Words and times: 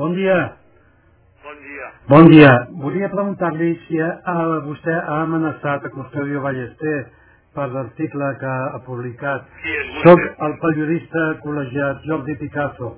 Bon 0.00 0.14
dia. 0.16 0.56
Bon 1.44 1.56
dia. 1.60 1.86
Bon 2.08 2.24
dia. 2.32 2.50
Volia 2.80 3.08
preguntar-li 3.12 3.68
si 3.84 3.98
uh, 4.00 4.60
vostè 4.64 4.94
ha 4.96 5.16
amenaçat 5.26 5.84
a 5.84 5.90
Custodio 5.92 6.40
Ballester 6.40 7.02
per 7.52 7.66
l'article 7.74 8.30
que 8.40 8.52
ha 8.52 8.78
publicat. 8.86 9.50
Vostè? 9.60 9.98
Soc 10.06 10.22
el 10.46 10.54
periodista 10.62 11.24
col·legiat 11.42 12.06
Jordi 12.08 12.36
Picasso. 12.40 12.88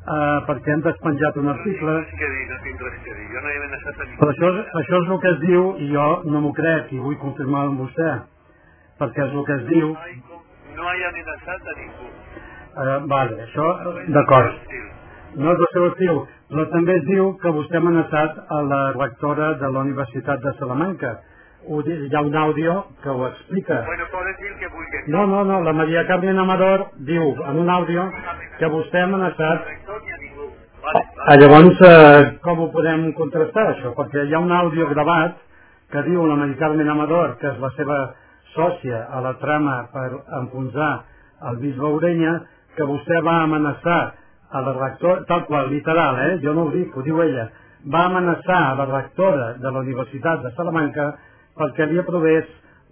Uh, 0.00 0.38
perquè 0.46 0.72
hem 0.72 0.84
despenjat 0.86 1.36
un 1.42 1.50
No 1.50 1.52
article, 1.52 1.96
res 1.98 2.14
que 2.22 2.30
dir, 2.36 2.46
no 2.48 2.56
tinc 2.64 2.84
res 2.86 2.96
que 3.04 3.16
dir. 3.18 3.26
Jo 3.34 3.42
no 3.44 3.50
he 3.50 3.58
amenaçat 3.58 4.00
a 4.00 4.06
ningú. 4.06 4.20
però 4.22 4.32
això, 4.32 4.52
això 4.80 5.02
és 5.02 5.10
el 5.12 5.20
que 5.26 5.34
es 5.34 5.42
diu 5.42 5.66
i 5.76 5.90
jo 5.90 6.06
no 6.30 6.40
m'ho 6.46 6.54
crec 6.56 6.94
i 6.96 7.02
vull 7.02 7.18
confirmar 7.26 7.66
amb 7.66 7.84
vostè, 7.84 8.14
perquè 9.02 9.28
és 9.28 9.36
el 9.36 9.44
que 9.50 9.58
es 9.60 9.68
diu. 9.68 9.92
No 9.92 10.08
he, 10.08 10.16
no 10.80 10.88
amenaçat 11.10 11.68
a 11.74 11.76
ningú. 11.82 12.08
Uh, 12.70 12.96
vale, 13.12 13.44
això, 13.44 13.68
d'acord. 14.16 14.96
No 15.38 15.52
és 15.54 15.60
el 15.62 15.68
seu 15.72 15.84
estil, 15.86 16.16
però 16.50 16.64
també 16.72 16.96
es 16.98 17.04
diu 17.06 17.28
que 17.42 17.52
vostè 17.54 17.78
ha 17.78 17.82
amenaçat 17.84 18.38
a 18.50 18.62
la 18.66 18.80
rectora 18.96 19.52
de 19.60 19.68
la 19.70 19.84
Universitat 19.86 20.40
de 20.42 20.52
Salamanca. 20.58 21.18
Ho 21.68 21.82
Hi 21.84 22.08
ha 22.16 22.22
un 22.24 22.34
àudio 22.34 22.86
que 23.02 23.10
ho 23.10 23.26
explica. 23.28 23.82
Bueno, 23.86 24.04
el 24.04 24.58
que 24.58 24.68
vulguin. 24.68 25.02
No, 25.06 25.26
no, 25.26 25.44
no, 25.44 25.60
la 25.62 25.72
Maria 25.72 26.06
Carmen 26.06 26.38
Amador 26.38 26.86
diu 26.96 27.34
en 27.46 27.58
un 27.58 27.70
àudio 27.70 28.08
que 28.58 28.66
vostè 28.66 29.02
ha 29.02 29.04
amenaçat... 29.04 29.68
Ah, 31.28 31.36
llavors, 31.36 31.76
eh, 31.84 32.38
com 32.42 32.64
ho 32.64 32.70
podem 32.72 33.12
contrastar, 33.12 33.66
això? 33.74 33.92
Perquè 33.94 34.24
hi 34.26 34.34
ha 34.34 34.40
un 34.40 34.50
àudio 34.50 34.88
gravat 34.88 35.36
que 35.92 36.02
diu 36.08 36.24
la 36.26 36.38
Maria 36.40 36.56
Carmen 36.58 36.88
Amador, 36.88 37.36
que 37.38 37.52
és 37.52 37.60
la 37.60 37.70
seva 37.76 37.98
sòcia 38.54 39.04
a 39.12 39.20
la 39.20 39.34
trama 39.38 39.76
per 39.92 40.08
enfonsar 40.40 40.90
el 41.50 41.60
bisbe 41.60 41.86
Orenya, 41.86 42.40
que 42.74 42.88
vostè 42.88 43.20
va 43.22 43.42
amenaçar 43.44 44.00
a 44.50 44.60
la 44.66 44.72
rectora, 44.72 45.24
tal 45.26 45.44
qual, 45.46 45.70
literal, 45.70 46.18
eh? 46.26 46.38
jo 46.42 46.54
no 46.54 46.66
ho 46.66 46.70
dic, 46.74 46.96
ho 46.96 47.02
diu 47.06 47.22
ella, 47.22 47.48
va 47.86 48.06
amenaçar 48.06 48.76
la 48.76 48.86
rectora 48.88 49.52
de 49.58 49.70
la 49.70 49.82
Universitat 49.84 50.42
de 50.44 50.50
Salamanca 50.56 51.12
perquè 51.56 51.86
li 51.86 52.00
aprovés 52.00 52.48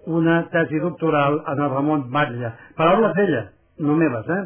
una 0.07 0.43
tesi 0.53 0.79
doctoral 0.81 1.43
en 1.47 1.61
el 1.65 1.71
Ramon 1.75 2.07
Batlle. 2.13 2.53
Paraules 2.77 3.15
d'ella, 3.17 3.43
no 3.85 3.97
meves, 3.97 4.31
eh? 4.37 4.45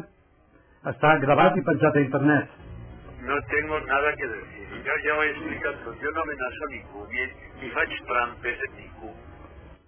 Està 0.91 1.15
gravat 1.23 1.55
i 1.57 1.63
penjat 1.63 1.95
a 1.95 2.03
internet. 2.03 2.57
No 3.23 3.37
tengo 3.51 3.79
nada 3.87 4.11
que 4.19 4.27
decir. 4.27 4.81
Jo 4.83 4.95
ja 5.05 5.15
ho 5.15 5.23
he 5.23 5.29
explicat. 5.31 5.85
Jo 6.01 6.11
no 6.11 6.25
amenaço 6.25 6.67
ningú, 6.73 7.05
ni, 7.13 7.27
ni 7.61 7.69
faig 7.71 7.93
trampes 8.09 8.65
a 8.67 8.71
ningú. 8.75 9.13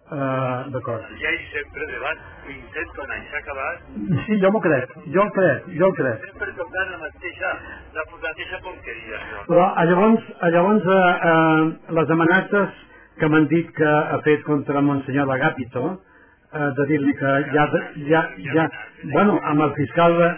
Uh, 0.06 0.70
D'acord. 0.70 1.02
Ha 1.02 1.32
sempre 1.50 1.86
debat, 1.90 2.18
intento 2.48 3.02
anar 3.02 3.16
acabat, 3.40 3.86
Sí, 4.28 4.36
jo 4.38 4.52
m'ho 4.54 4.60
crec, 4.62 4.92
jo 5.10 5.24
el 5.24 5.32
crec, 5.34 5.64
jo 5.80 5.88
el 5.88 5.96
crec. 5.98 6.28
sempre 6.28 6.52
tocant 6.60 6.92
la 6.92 7.00
mateixa, 7.02 7.54
la 7.96 8.04
mateixa 8.12 8.60
porqueria. 8.62 9.18
això. 9.18 9.46
Però 9.48 9.64
a 9.66 9.86
llavors, 9.90 10.28
a 10.42 10.50
llavors 10.54 10.86
uh, 10.86 11.00
uh, 11.32 11.96
les 11.98 12.14
amenaces 12.18 12.70
que 13.18 13.30
m'han 13.34 13.48
dit 13.48 13.72
que 13.74 13.88
ha 13.88 14.20
fet 14.22 14.44
contra 14.44 14.82
Monsenyor 14.82 15.32
Agapito, 15.32 15.84
uh, 15.90 16.70
de 16.78 16.86
dir-li 16.86 17.14
que 17.18 17.34
ja, 17.56 17.66
ja, 18.12 18.30
ja, 18.54 18.70
bueno, 19.12 19.40
amb 19.42 19.62
el 19.62 19.74
fiscal 19.74 20.14
de, 20.22 20.30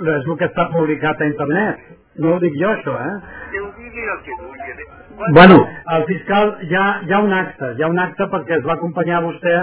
és 0.00 0.24
el 0.32 0.38
que 0.38 0.48
està 0.48 0.70
publicat 0.72 1.20
a 1.20 1.28
internet, 1.28 1.84
no 2.18 2.34
ho 2.34 2.38
dic 2.42 2.54
jo 2.60 2.68
això, 2.72 2.94
eh? 3.00 3.14
Que 3.52 3.60
ho 3.60 3.70
digui 3.78 4.02
el 4.14 4.20
que 4.26 4.32
vulgui. 4.40 4.70
eh? 4.70 4.88
Bueno, 5.34 5.56
el 5.96 6.04
fiscal, 6.08 6.56
hi 6.62 6.74
ha, 6.74 6.86
hi 7.06 7.12
ha 7.12 7.18
un 7.20 7.32
acte, 7.32 7.72
hi 7.78 7.82
ha 7.82 7.88
un 7.88 7.98
acte 7.98 8.26
perquè 8.32 8.58
es 8.58 8.64
va 8.66 8.74
acompanyar 8.74 9.22
vostè 9.22 9.54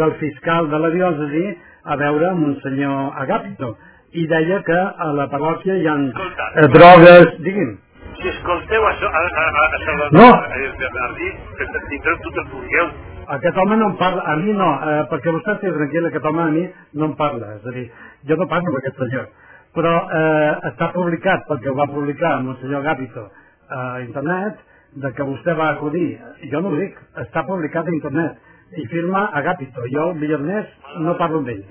del 0.00 0.12
fiscal 0.20 0.68
de 0.70 0.78
la 0.80 0.90
diòcesi 0.90 1.44
a 1.84 1.96
veure 2.00 2.32
Monsenyor 2.34 3.12
Agapito 3.22 3.76
i 4.12 4.26
deia 4.30 4.62
que 4.64 4.78
a 4.78 5.08
la 5.12 5.26
parròquia 5.28 5.74
hi 5.76 5.86
ha 5.88 5.96
eh, 5.96 6.68
drogues, 6.76 7.34
digui'm, 7.44 7.74
Si 8.20 8.28
escolteu 8.30 8.84
això, 8.86 9.08
a, 9.10 9.20
a, 9.20 9.44
a, 9.44 9.64
a 9.76 9.78
Salvador 9.84 10.12
No. 10.14 10.28
eh, 10.56 10.68
Bernardí, 10.78 11.30
que 11.58 11.66
tindreu 11.90 12.16
tot 12.22 12.36
el 12.38 12.44
que 12.44 12.50
vulgueu. 12.56 12.88
aquest 13.36 13.56
home 13.58 13.76
no 13.76 13.88
em 13.90 13.96
parla, 13.98 14.22
a 14.32 14.36
mi 14.36 14.52
no, 14.52 14.68
eh, 14.90 15.00
perquè 15.10 15.32
vostè 15.34 15.54
estigui 15.56 15.74
tranquil, 15.78 16.06
aquest 16.06 16.24
home 16.30 16.42
a 16.42 16.50
mi 16.54 16.64
no 16.94 17.04
em 17.10 17.14
parla, 17.16 17.54
és 17.56 17.66
a 17.66 17.70
dir, 17.74 17.90
jo 18.28 18.36
no 18.36 18.46
parlo 18.48 18.68
amb 18.70 18.78
aquest 18.78 18.96
senyor, 19.02 19.26
però 19.74 19.94
eh, 20.06 20.52
està 20.70 20.90
publicat, 20.94 21.44
perquè 21.48 21.70
ho 21.70 21.76
va 21.78 21.90
publicar 21.90 22.36
amb 22.38 22.54
el 22.54 22.60
senyor 22.62 22.80
Agapito 22.84 23.26
a 23.74 24.00
internet, 24.04 24.62
de 24.94 25.10
que 25.12 25.26
vostè 25.26 25.54
va 25.58 25.72
acudir, 25.74 26.18
jo 26.50 26.60
no 26.62 26.70
ho 26.70 26.78
dic, 26.78 26.98
està 27.24 27.42
publicat 27.48 27.88
a 27.88 27.94
internet, 27.94 28.50
i 28.78 28.86
firma 28.90 29.28
Agapito, 29.40 29.86
jo 29.90 30.10
el 30.12 30.20
Villarnès 30.22 30.70
no 31.02 31.16
parlo 31.18 31.42
amb 31.42 31.50
ell. 31.54 31.64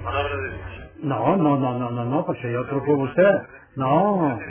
No, 1.04 1.36
no, 1.36 1.58
no, 1.60 1.78
no, 1.80 1.90
no, 1.92 2.04
no, 2.08 2.24
per 2.28 2.36
això 2.38 2.52
jo 2.52 2.66
truco 2.70 2.96
a 2.96 3.02
vostè. 3.04 3.30
No. 3.76 3.94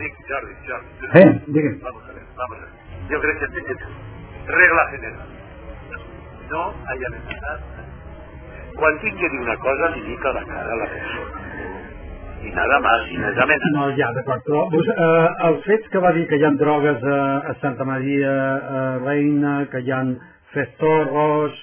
Dic, 0.01 0.17
Jordi, 0.29 0.57
Jordi. 0.67 1.11
Eh, 1.21 1.29
digui'm. 1.47 1.79
Vamos 1.84 2.09
a 2.09 2.13
ver, 2.13 2.25
vamos 2.37 2.59
a 2.59 2.61
ver. 2.61 2.73
Yo 3.09 3.21
creo 3.21 3.39
que 3.39 3.45
es 3.45 3.79
regla 4.47 4.87
general. 4.91 5.29
No 6.51 6.75
hay 6.87 7.05
amenazat. 7.05 7.61
Quan 8.77 8.99
tinc 9.01 9.19
que 9.21 9.29
dir 9.29 9.41
una 9.41 9.57
cosa, 9.57 9.89
li 9.95 10.03
dic 10.09 10.27
a 10.27 10.33
la 10.33 10.45
cara 10.45 10.73
a 10.73 10.77
la 10.77 10.89
persona. 10.93 11.41
I 12.42 12.50
nada 12.50 12.78
más, 12.82 13.06
i 13.10 13.19
més 13.22 13.38
amenaça. 13.38 13.72
No, 13.76 13.88
ja, 13.98 14.08
d'acord. 14.16 14.42
Però 14.47 14.62
vos, 14.72 14.88
eh, 14.91 15.26
els 15.48 15.66
fets 15.66 15.91
que 15.92 16.00
va 16.03 16.12
dir 16.16 16.25
que 16.30 16.38
hi 16.41 16.44
ha 16.44 16.50
drogues 16.58 17.04
a, 17.06 17.19
a 17.53 17.54
Santa 17.62 17.86
Maria 17.86 18.32
a 18.78 18.80
Reina, 19.04 19.54
que 19.70 19.82
hi 19.82 19.92
ha 19.94 20.03
festorros, 20.54 21.58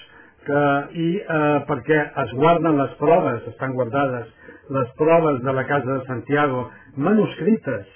que, 0.46 0.62
i 1.04 1.08
eh, 1.20 1.58
perquè 1.68 2.00
es 2.24 2.32
guarden 2.38 2.80
les 2.80 2.94
proves, 3.00 3.42
estan 3.52 3.76
guardades, 3.76 4.28
les 4.72 4.92
proves 4.98 5.42
de 5.44 5.52
la 5.52 5.66
Casa 5.68 5.98
de 5.98 6.04
Santiago, 6.06 6.68
manuscrites 6.96 7.90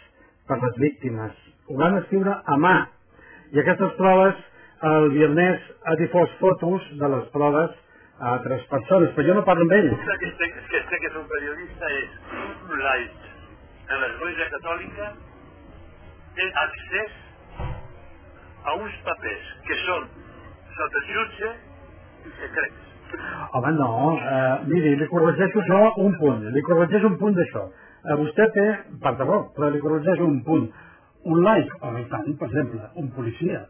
per 0.48 0.58
les 0.62 0.76
víctimes. 0.82 1.32
Ho 1.70 1.78
van 1.80 1.96
escriure 2.02 2.36
a 2.44 2.58
mà. 2.60 2.74
I 3.54 3.62
aquestes 3.62 3.96
proves, 3.96 4.36
el 4.84 5.08
Viernes 5.14 5.64
ha 5.88 5.96
difós 5.96 6.36
fotos 6.40 6.84
de 7.00 7.08
les 7.16 7.24
proves 7.32 7.72
a 8.20 8.34
altres 8.36 8.66
persones, 8.70 9.14
però 9.14 9.26
jo 9.30 9.38
no 9.38 9.46
parlo 9.46 9.64
amb 9.64 9.78
ell. 9.78 9.90
Que 9.94 10.28
este, 10.28 10.50
que 10.52 10.78
este 10.82 11.00
que 11.00 11.10
és 11.10 11.16
un 11.18 11.26
periodista 11.30 11.90
és 11.96 12.53
laic 12.82 13.28
en 13.90 14.00
l'Església 14.02 14.48
Catòlica 14.54 15.10
té 16.38 16.46
accés 16.62 17.20
a 18.64 18.74
uns 18.80 18.96
papers 19.06 19.50
que 19.68 19.76
són 19.84 20.08
sota 20.78 21.02
jutge 21.10 21.52
i 22.24 22.32
secrets. 22.40 22.80
Home, 23.54 23.70
no, 23.76 23.90
eh, 24.16 24.54
miri, 24.70 24.94
li 24.98 25.06
corregeixo 25.10 25.60
això 25.62 25.80
un 26.02 26.16
punt, 26.18 26.48
li 26.54 26.62
corregeixo 26.66 27.12
un 27.12 27.18
punt 27.20 27.36
d'això. 27.36 27.66
Eh, 28.04 28.16
vostè 28.20 28.48
té, 28.56 28.64
part 29.04 29.20
de 29.20 29.28
bo, 29.28 29.38
però 29.54 29.70
li 29.70 29.82
corregeixo 29.84 30.26
un 30.26 30.40
punt. 30.48 30.66
Un 31.24 31.44
laic, 31.44 31.70
home, 31.80 32.02
i 32.02 32.08
tant, 32.10 32.26
per 32.40 32.48
exemple, 32.50 32.80
un 33.00 33.12
policia, 33.14 33.62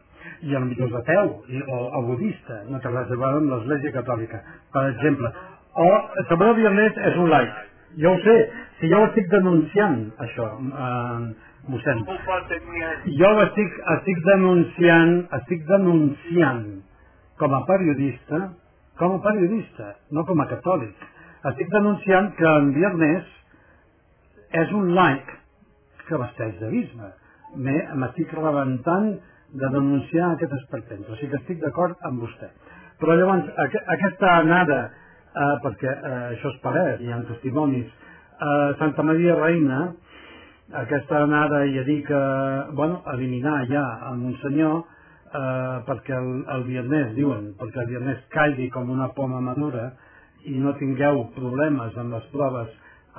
i 0.43 0.56
el 0.56 0.64
millor 0.70 0.88
és 0.88 0.97
ateu, 1.03 1.34
i, 1.53 1.60
o, 1.60 1.82
o 1.98 2.03
budista, 2.09 2.62
no 2.70 2.81
té 2.81 2.91
res 2.91 3.12
a 3.12 3.20
veure 3.20 3.43
amb 3.43 3.53
l'Església 3.53 3.93
Catòlica, 3.98 4.41
per 4.72 4.87
exemple. 4.94 5.31
O 5.75 5.87
Salvador 6.31 6.56
Vianés 6.59 6.98
és 7.10 7.20
un 7.20 7.31
laic, 7.31 7.60
jo 8.03 8.12
ho 8.12 8.19
sé, 8.25 8.37
si 8.81 8.88
jo 8.91 8.99
ho 9.00 9.06
estic 9.10 9.28
denunciant, 9.32 10.00
això, 10.27 10.47
eh, 10.84 11.34
mossèn, 11.69 12.03
Ho 12.09 12.16
jo 13.21 13.31
estic, 13.44 13.78
estic 13.97 14.19
denunciant, 14.27 15.15
estic 15.41 15.65
denunciant 15.69 16.65
com 17.38 17.55
a 17.55 17.65
periodista, 17.66 18.41
com 18.99 19.15
a 19.16 19.22
periodista, 19.22 19.94
no 20.10 20.25
com 20.25 20.41
a 20.41 20.47
catòlic. 20.47 20.94
Estic 21.50 21.69
denunciant 21.71 22.34
que 22.37 22.47
en 22.59 22.72
Viernes 22.75 23.25
és 24.53 24.72
un 24.72 24.94
laic 24.94 25.32
que 26.09 26.19
vesteix 26.21 26.59
de 26.61 26.69
bisbe. 26.71 27.09
Me- 27.56 27.87
M'estic 27.94 28.32
rebentant 28.34 29.15
de 29.55 29.69
denunciar 29.71 30.32
aquest 30.34 30.53
esperpent, 30.53 31.05
o 31.11 31.16
sigui 31.16 31.31
que 31.31 31.37
estic 31.43 31.61
d'acord 31.62 31.97
amb 32.03 32.21
vostè. 32.22 32.49
Però 33.00 33.15
llavors, 33.19 33.47
aqu 33.65 33.78
aquesta 33.94 34.31
anada, 34.38 34.78
eh, 35.34 35.55
perquè 35.65 35.91
eh, 35.91 36.17
això 36.34 36.55
és 36.55 36.62
parer, 36.62 36.89
hi 37.03 37.12
ha 37.12 37.21
testimonis, 37.28 37.91
a 38.45 38.75
Santa 38.78 39.03
Maria 39.06 39.35
Reina, 39.38 39.81
aquesta 40.73 41.23
anada 41.23 41.62
a 41.62 41.85
dir 41.87 42.03
que, 42.06 42.20
bueno, 42.73 43.03
eliminar 43.12 43.67
ja 43.70 43.85
el 44.11 44.19
Monsenyor 44.19 44.81
eh, 45.35 45.82
perquè 45.88 46.17
el, 46.17 46.31
el 46.56 46.64
viernes, 46.69 47.12
diuen, 47.19 47.53
perquè 47.61 47.82
el 47.85 47.91
viernes 47.93 48.23
caigui 48.35 48.70
com 48.75 48.91
una 48.91 49.11
poma 49.14 49.41
madura 49.44 49.91
i 50.44 50.56
no 50.61 50.75
tingueu 50.81 51.26
problemes 51.37 51.97
amb 52.00 52.17
les 52.17 52.26
proves 52.32 52.73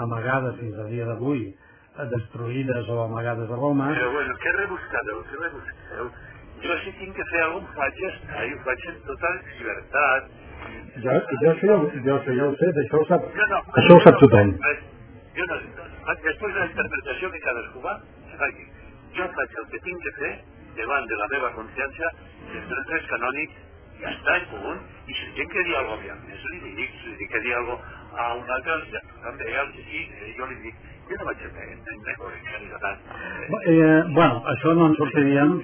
amagades 0.03 0.59
fins 0.59 0.79
a 0.79 0.87
dia 0.91 1.07
d'avui, 1.09 1.47
eh, 1.51 2.07
destruïdes 2.15 2.89
o 2.89 3.01
amagades 3.05 3.51
a 3.51 3.59
Roma. 3.59 3.91
Però 3.93 4.11
bueno, 4.13 4.39
què 4.41 4.55
rebuscadeu? 4.59 5.21
Què 5.29 5.43
rebuscadeu? 5.43 6.11
Jo 6.63 6.77
si 6.83 6.93
tinc 6.99 7.15
que 7.15 7.25
fer 7.31 7.41
alguna 7.45 7.67
cosa, 7.67 7.77
faig 7.79 8.01
estar, 8.09 8.45
i 8.47 8.53
ho 8.53 8.59
faig 8.67 8.85
en 8.91 8.99
tota 9.09 9.31
llibertat. 9.49 10.29
Jo, 11.03 11.15
jo, 11.43 11.51
això, 11.51 11.67
ja 11.67 12.01
jo, 12.07 12.15
això 12.17 12.35
ja 12.39 12.47
ho 12.47 12.55
sé, 12.61 12.71
d'això 12.77 13.01
ho 13.01 13.07
sap, 13.11 13.27
Jo 13.35 13.47
no, 13.51 13.61
això 13.81 13.97
ho 13.97 14.03
sap 14.05 14.19
tothom. 14.23 14.53
Jo 15.35 15.47
no, 15.51 15.59
després 16.23 16.53
de 16.53 16.59
la 16.59 16.69
interpretació 16.71 17.31
que 17.33 17.43
cadascú 17.45 17.83
va, 17.83 17.99
faci. 18.39 18.67
Jo 19.17 19.27
faig 19.35 19.59
el 19.61 19.69
que 19.73 19.83
tinc 19.87 20.07
que 20.07 20.15
fer 20.21 20.33
davant 20.79 21.07
de 21.11 21.19
la 21.21 21.27
meva 21.33 21.51
consciència, 21.59 22.11
entre 22.61 22.87
tres 22.89 23.11
canònics, 23.11 23.61
ja 23.99 24.11
està, 24.11 24.39
i 24.39 24.47
punt. 24.53 24.81
I 25.05 25.13
si 25.19 25.29
tinc 25.37 25.51
que 25.53 25.63
dir 25.67 25.75
alguna 25.79 26.01
cosa, 26.01 26.17
més 26.25 26.49
li 26.53 26.73
dic, 26.79 26.97
si 27.03 27.15
tinc 27.19 27.31
que 27.35 27.43
dir 27.45 27.53
alguna 27.59 27.77
cosa 27.83 28.03
a 28.17 28.33
un 28.33 28.49
altre 28.49 28.75
ja, 28.91 29.01
també 29.23 29.55
al 29.59 29.71
sí, 29.75 30.03
i 30.27 30.33
jo 30.37 30.47
li 30.49 30.59
dic, 30.63 30.83
jo 31.09 31.17
no 31.19 31.27
vaig 31.29 31.41
entendre 31.47 32.15
correcció 32.21 32.79
tant. 32.83 33.01
Eh, 33.71 34.03
bueno, 34.13 34.43
això 34.53 34.75
no 34.77 34.91
en 34.91 34.95
sortiríem... 35.01 35.57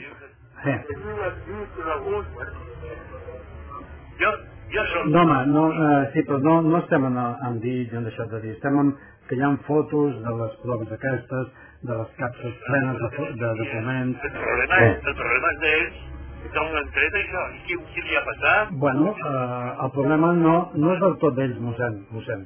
Jo, 4.22 4.30
jo 4.74 4.84
soc... 4.94 5.06
No, 5.10 5.22
home, 5.24 5.38
no, 5.50 5.64
eh, 5.74 6.10
sí, 6.14 6.22
però 6.28 6.38
no, 6.46 6.62
no 6.62 6.78
estem 6.84 7.06
en, 7.08 7.18
en 7.48 7.60
dir, 7.64 7.80
no 7.92 8.00
hem 8.00 8.06
deixat 8.10 8.30
de 8.34 8.42
dir, 8.44 8.54
estem 8.58 8.78
en 8.84 8.92
que 9.30 9.40
hi 9.40 9.44
ha 9.46 9.50
fotos 9.66 10.20
de 10.26 10.34
les 10.42 10.54
proves 10.62 10.94
aquestes, 10.98 11.50
de 11.90 11.98
les 11.98 12.14
capses 12.20 12.54
plenes 12.68 13.02
de, 13.02 13.10
de 13.42 13.52
documents... 13.64 14.26
El 14.30 14.34
problema, 14.38 14.80
Eh. 14.82 14.90
és, 14.92 15.10
el 15.12 15.18
problema 15.24 15.52
és 15.56 15.60
d'ells, 15.66 16.00
que 16.52 16.60
han 16.62 16.80
entret 16.84 17.20
això, 17.24 17.44
i 17.58 17.60
qui, 17.68 17.80
qui 17.96 18.06
li 18.08 18.18
ha 18.20 18.24
passat? 18.30 18.74
Bueno, 18.86 19.16
eh, 19.18 19.70
el 19.86 19.92
problema 19.98 20.34
no, 20.46 20.56
no 20.76 20.94
és 20.94 21.02
del 21.08 21.18
tot 21.26 21.38
d'ells, 21.40 21.58
mossèn, 21.66 22.02
mossèn. 22.14 22.46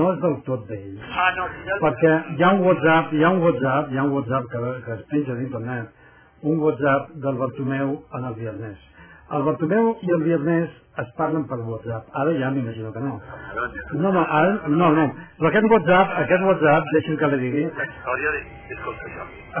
No 0.00 0.12
és 0.14 0.20
del 0.24 0.36
tot 0.48 0.64
d'ells. 0.70 1.00
Ah, 1.12 1.30
no, 1.36 1.48
ja... 1.68 1.78
Perquè 1.84 2.12
hi 2.38 2.42
ha 2.46 2.54
un 2.56 2.64
WhatsApp, 2.68 3.12
hi 3.12 3.24
ha 3.24 3.30
un 3.36 3.42
WhatsApp, 3.44 3.92
hi 3.92 3.98
ha 4.00 4.04
un 4.08 4.12
WhatsApp 4.16 4.48
que, 4.54 4.64
que 4.86 4.96
es 4.96 5.04
penja 5.12 5.36
d'internet, 5.42 5.96
un 6.42 6.58
WhatsApp 6.58 7.10
del 7.24 7.36
Bartomeu 7.36 8.04
en 8.14 8.24
el 8.24 8.34
Viernes. 8.34 8.78
El 9.30 9.42
Bartomeu 9.46 9.92
i 10.02 10.10
el 10.16 10.22
Viernes 10.24 10.70
es 10.98 11.12
parlen 11.16 11.44
per 11.46 11.58
WhatsApp. 11.60 12.08
Ara 12.22 12.32
ja 12.38 12.50
m'imagino 12.50 12.92
que 12.92 13.00
no. 13.04 13.20
No, 13.92 14.12
no, 14.12 14.24
ara, 14.24 14.68
no, 14.68 14.90
no. 14.96 15.06
Però 15.38 15.48
aquest 15.50 15.68
WhatsApp, 15.70 16.16
aquest 16.24 16.44
WhatsApp, 16.48 16.90
deixi'm 16.96 17.18
que 17.20 17.30
li 17.34 17.40
digui, 17.44 17.64
de... 17.70 17.88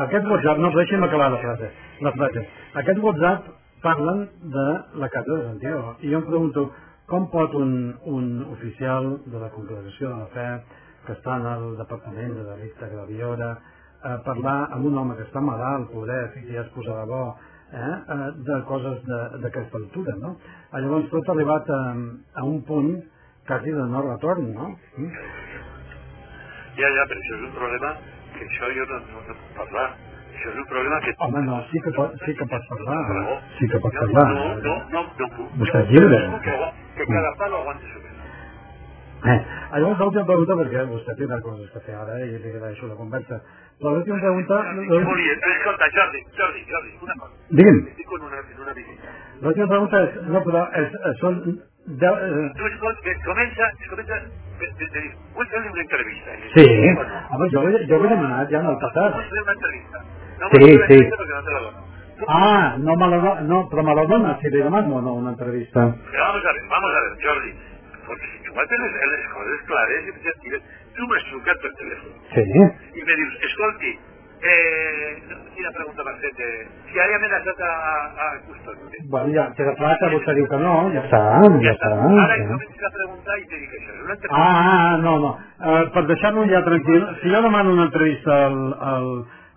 Aquest 0.04 0.26
WhatsApp, 0.32 0.58
no, 0.58 0.72
deixi'm 0.76 1.06
acabar 1.06 1.30
la 1.30 1.40
frase. 1.44 1.70
La 2.00 2.12
frase. 2.18 2.46
Aquest 2.82 3.02
WhatsApp 3.04 3.50
parlen 3.82 4.28
de 4.56 4.68
la 5.00 5.08
Casa 5.08 5.32
de 5.32 5.42
Santiago. 5.44 5.96
I 6.00 6.12
jo 6.12 6.20
em 6.20 6.26
pregunto, 6.28 6.70
com 7.10 7.26
pot 7.30 7.54
un, 7.58 7.72
un 8.06 8.30
oficial 8.52 9.16
de 9.26 9.38
la 9.38 9.50
Congregació 9.50 10.10
de 10.10 10.18
la 10.18 10.30
Fe, 10.34 10.48
que 11.06 11.14
està 11.16 11.36
en 11.40 11.46
el 11.46 11.76
Departament 11.78 12.34
de 12.36 12.44
Delicte 12.50 12.90
Graviora, 12.90 13.54
eh, 14.04 14.18
parlar 14.24 14.58
amb 14.72 14.84
un 14.86 14.98
home 14.98 15.16
que 15.16 15.26
està 15.28 15.40
malalt, 15.44 15.90
pobret, 15.92 16.36
i 16.36 16.46
que 16.46 16.54
ja 16.58 16.64
es 16.66 16.72
posarà 16.74 17.04
bo, 17.06 17.22
eh, 17.72 17.78
eh, 17.78 18.30
de 18.48 18.62
coses 18.68 19.02
de- 19.06 19.38
d'aquesta 19.44 19.76
altura, 19.78 20.16
no? 20.22 20.36
Eh, 20.72 20.80
Llavors 20.80 21.08
tot 21.10 21.28
ha 21.28 21.32
arribat 21.32 21.70
a, 21.70 21.80
a 22.40 22.44
un 22.44 22.62
punt 22.64 22.92
quasi 23.46 23.70
de 23.70 23.84
no 23.92 24.02
retorn, 24.12 24.52
no? 24.54 24.68
Mm? 24.96 25.10
Ja, 26.78 26.88
ja, 26.96 27.04
però 27.10 27.18
això 27.20 27.34
és 27.36 27.42
un 27.48 27.52
problema 27.56 27.90
que 28.36 28.44
això 28.46 28.70
jo 28.76 28.84
no, 28.90 28.98
no, 29.10 29.20
no 29.28 29.34
puc 29.34 29.56
parlar. 29.58 29.88
Això 30.30 30.52
és 30.52 30.58
un 30.62 30.66
problema 30.70 31.00
que... 31.04 31.14
Home, 31.26 31.40
no, 31.44 31.56
sí 31.70 31.80
que, 31.84 31.90
pot, 31.96 32.14
sí 32.24 32.34
que 32.38 32.46
pots 32.52 32.68
parlar. 32.70 33.00
Sí 33.58 33.68
que 33.68 33.80
pots 33.84 33.94
No, 33.98 34.06
parlar. 34.06 34.28
No, 34.32 34.44
no, 34.68 34.76
no, 34.94 35.02
no 35.18 35.28
puc. 35.36 35.50
Vostè 35.60 35.82
és 35.82 35.90
lliure. 35.90 36.20
Que, 36.46 36.54
que 36.96 37.06
cada 37.10 37.32
palo 37.42 37.60
aguante 37.60 37.90
su 37.92 38.00
peso. 38.00 38.09
Eh, 39.20 39.38
llavors 39.80 39.98
l'última 40.00 40.24
pregunta, 40.24 40.54
perquè 40.60 40.84
vostè 40.88 41.14
té 41.18 41.26
coses 41.44 41.70
que 41.74 41.80
fer 41.86 41.94
ara 41.94 42.18
i 42.24 42.30
li 42.40 42.50
agraeixo 42.54 42.86
la 42.88 42.94
conversa. 42.96 43.40
Però 43.80 43.92
l'última 43.94 44.18
pregunta... 44.18 44.60
Què 44.76 45.00
volia? 45.04 45.34
Escolta, 45.56 45.88
Jordi, 45.96 46.22
Jordi, 46.38 46.62
Jordi, 46.70 46.94
una 47.04 47.14
cosa. 47.20 47.34
Digui'm, 47.50 47.80
Estic 47.90 48.14
en 48.16 48.22
una, 48.28 48.38
en 48.40 48.62
una 48.64 48.72
visita. 48.78 49.12
l'última 49.40 49.66
pregunta 49.74 50.02
és... 50.06 50.16
No, 50.28 50.42
però 50.48 50.64
és, 50.82 50.94
eh, 51.00 51.14
són... 51.20 51.42
De, 52.00 52.06
eh, 52.06 52.48
Tu 52.56 52.66
escolta, 52.70 53.12
comença, 53.24 53.68
comença 53.90 54.18
vull 55.34 55.46
fer 55.48 55.60
una 55.60 55.80
entrevista. 55.80 56.30
Sí, 56.54 56.66
"Bueno, 56.94 57.20
home, 57.34 57.48
jo, 57.54 57.62
jo 57.88 57.96
ho 57.96 58.04
he 58.04 58.08
demanat 58.08 58.50
ja 58.52 58.60
en 58.60 58.66
el 58.72 58.76
passat. 58.82 59.14
Vull 59.16 59.30
fer 59.32 59.42
una 59.42 59.52
entrevista. 59.56 60.02
No 60.40 60.48
Sí, 60.50 60.60
una 60.60 60.86
sí. 60.86 60.98
entrevista 61.00 61.16
no 61.16 61.60
la 61.60 61.72
Ah, 62.28 62.76
no, 62.78 62.96
me 62.96 63.06
la, 63.08 63.40
no, 63.40 63.68
però 63.70 63.82
me 63.82 63.94
la 63.94 64.04
dona 64.04 64.36
si 64.42 64.50
li 64.50 64.60
demano 64.62 64.96
o 64.96 65.00
no 65.00 65.14
una 65.14 65.30
entrevista. 65.30 65.86
Pero 66.10 66.24
vamos 66.24 66.44
a 66.44 66.52
ver, 66.52 66.62
vamos 66.68 66.90
a 66.94 67.00
ver, 67.00 67.12
Jordi. 67.24 67.69
Porque 68.10 68.26
si 68.26 68.38
tu 68.42 68.54
vas 68.54 68.64
a 68.64 68.68
tener 68.68 68.90
las 68.90 69.32
cosas 69.32 69.60
claras, 69.66 70.02
y 70.02 70.10
pues, 70.10 70.34
y 70.42 70.96
tú 70.96 71.06
me 71.06 71.16
has 71.16 71.24
trucat 71.30 71.58
per 71.62 71.72
teléfono. 71.78 72.14
Sí, 72.34 72.42
I 72.98 73.04
me 73.06 73.14
dius, 73.14 73.34
escolti, 73.46 73.90
eh, 74.42 75.22
quina 75.54 75.70
pregunta 75.76 76.02
m'has 76.02 76.18
fet? 76.24 76.40
Eh, 76.42 76.66
si 76.90 76.98
ha 76.98 77.06
amenaçat 77.06 77.60
a, 77.62 77.70
a, 77.70 77.94
a 78.26 78.28
custodi. 78.48 78.98
bueno, 79.14 79.30
ja 79.36 79.46
queda 79.54 79.76
clar 79.78 79.94
que 80.00 80.10
vostè 80.16 80.34
diu 80.34 80.48
que 80.50 80.58
no, 80.58 80.74
ja 80.96 81.04
està, 81.06 81.20
ja 81.62 81.74
està. 81.76 81.90
Ara 82.24 82.38
ja. 82.40 82.48
comences 82.50 82.82
a 82.82 82.92
preguntar 82.98 83.38
i 83.38 83.46
te 83.46 83.62
dic 83.62 83.78
això. 83.78 83.94
És 83.94 84.02
una 84.02 84.16
Ah, 84.30 84.42
ah, 84.42 84.74
ah, 84.90 84.96
no, 85.06 85.14
no. 85.22 85.30
Uh, 85.60 85.84
per 85.94 86.04
deixar-lo 86.10 86.48
ja 86.50 86.64
tranquil, 86.66 87.06
si 87.22 87.30
jo 87.30 87.42
demano 87.46 87.76
una 87.78 87.86
entrevista 87.86 88.46
al, 88.48 88.58
al, 88.90 89.08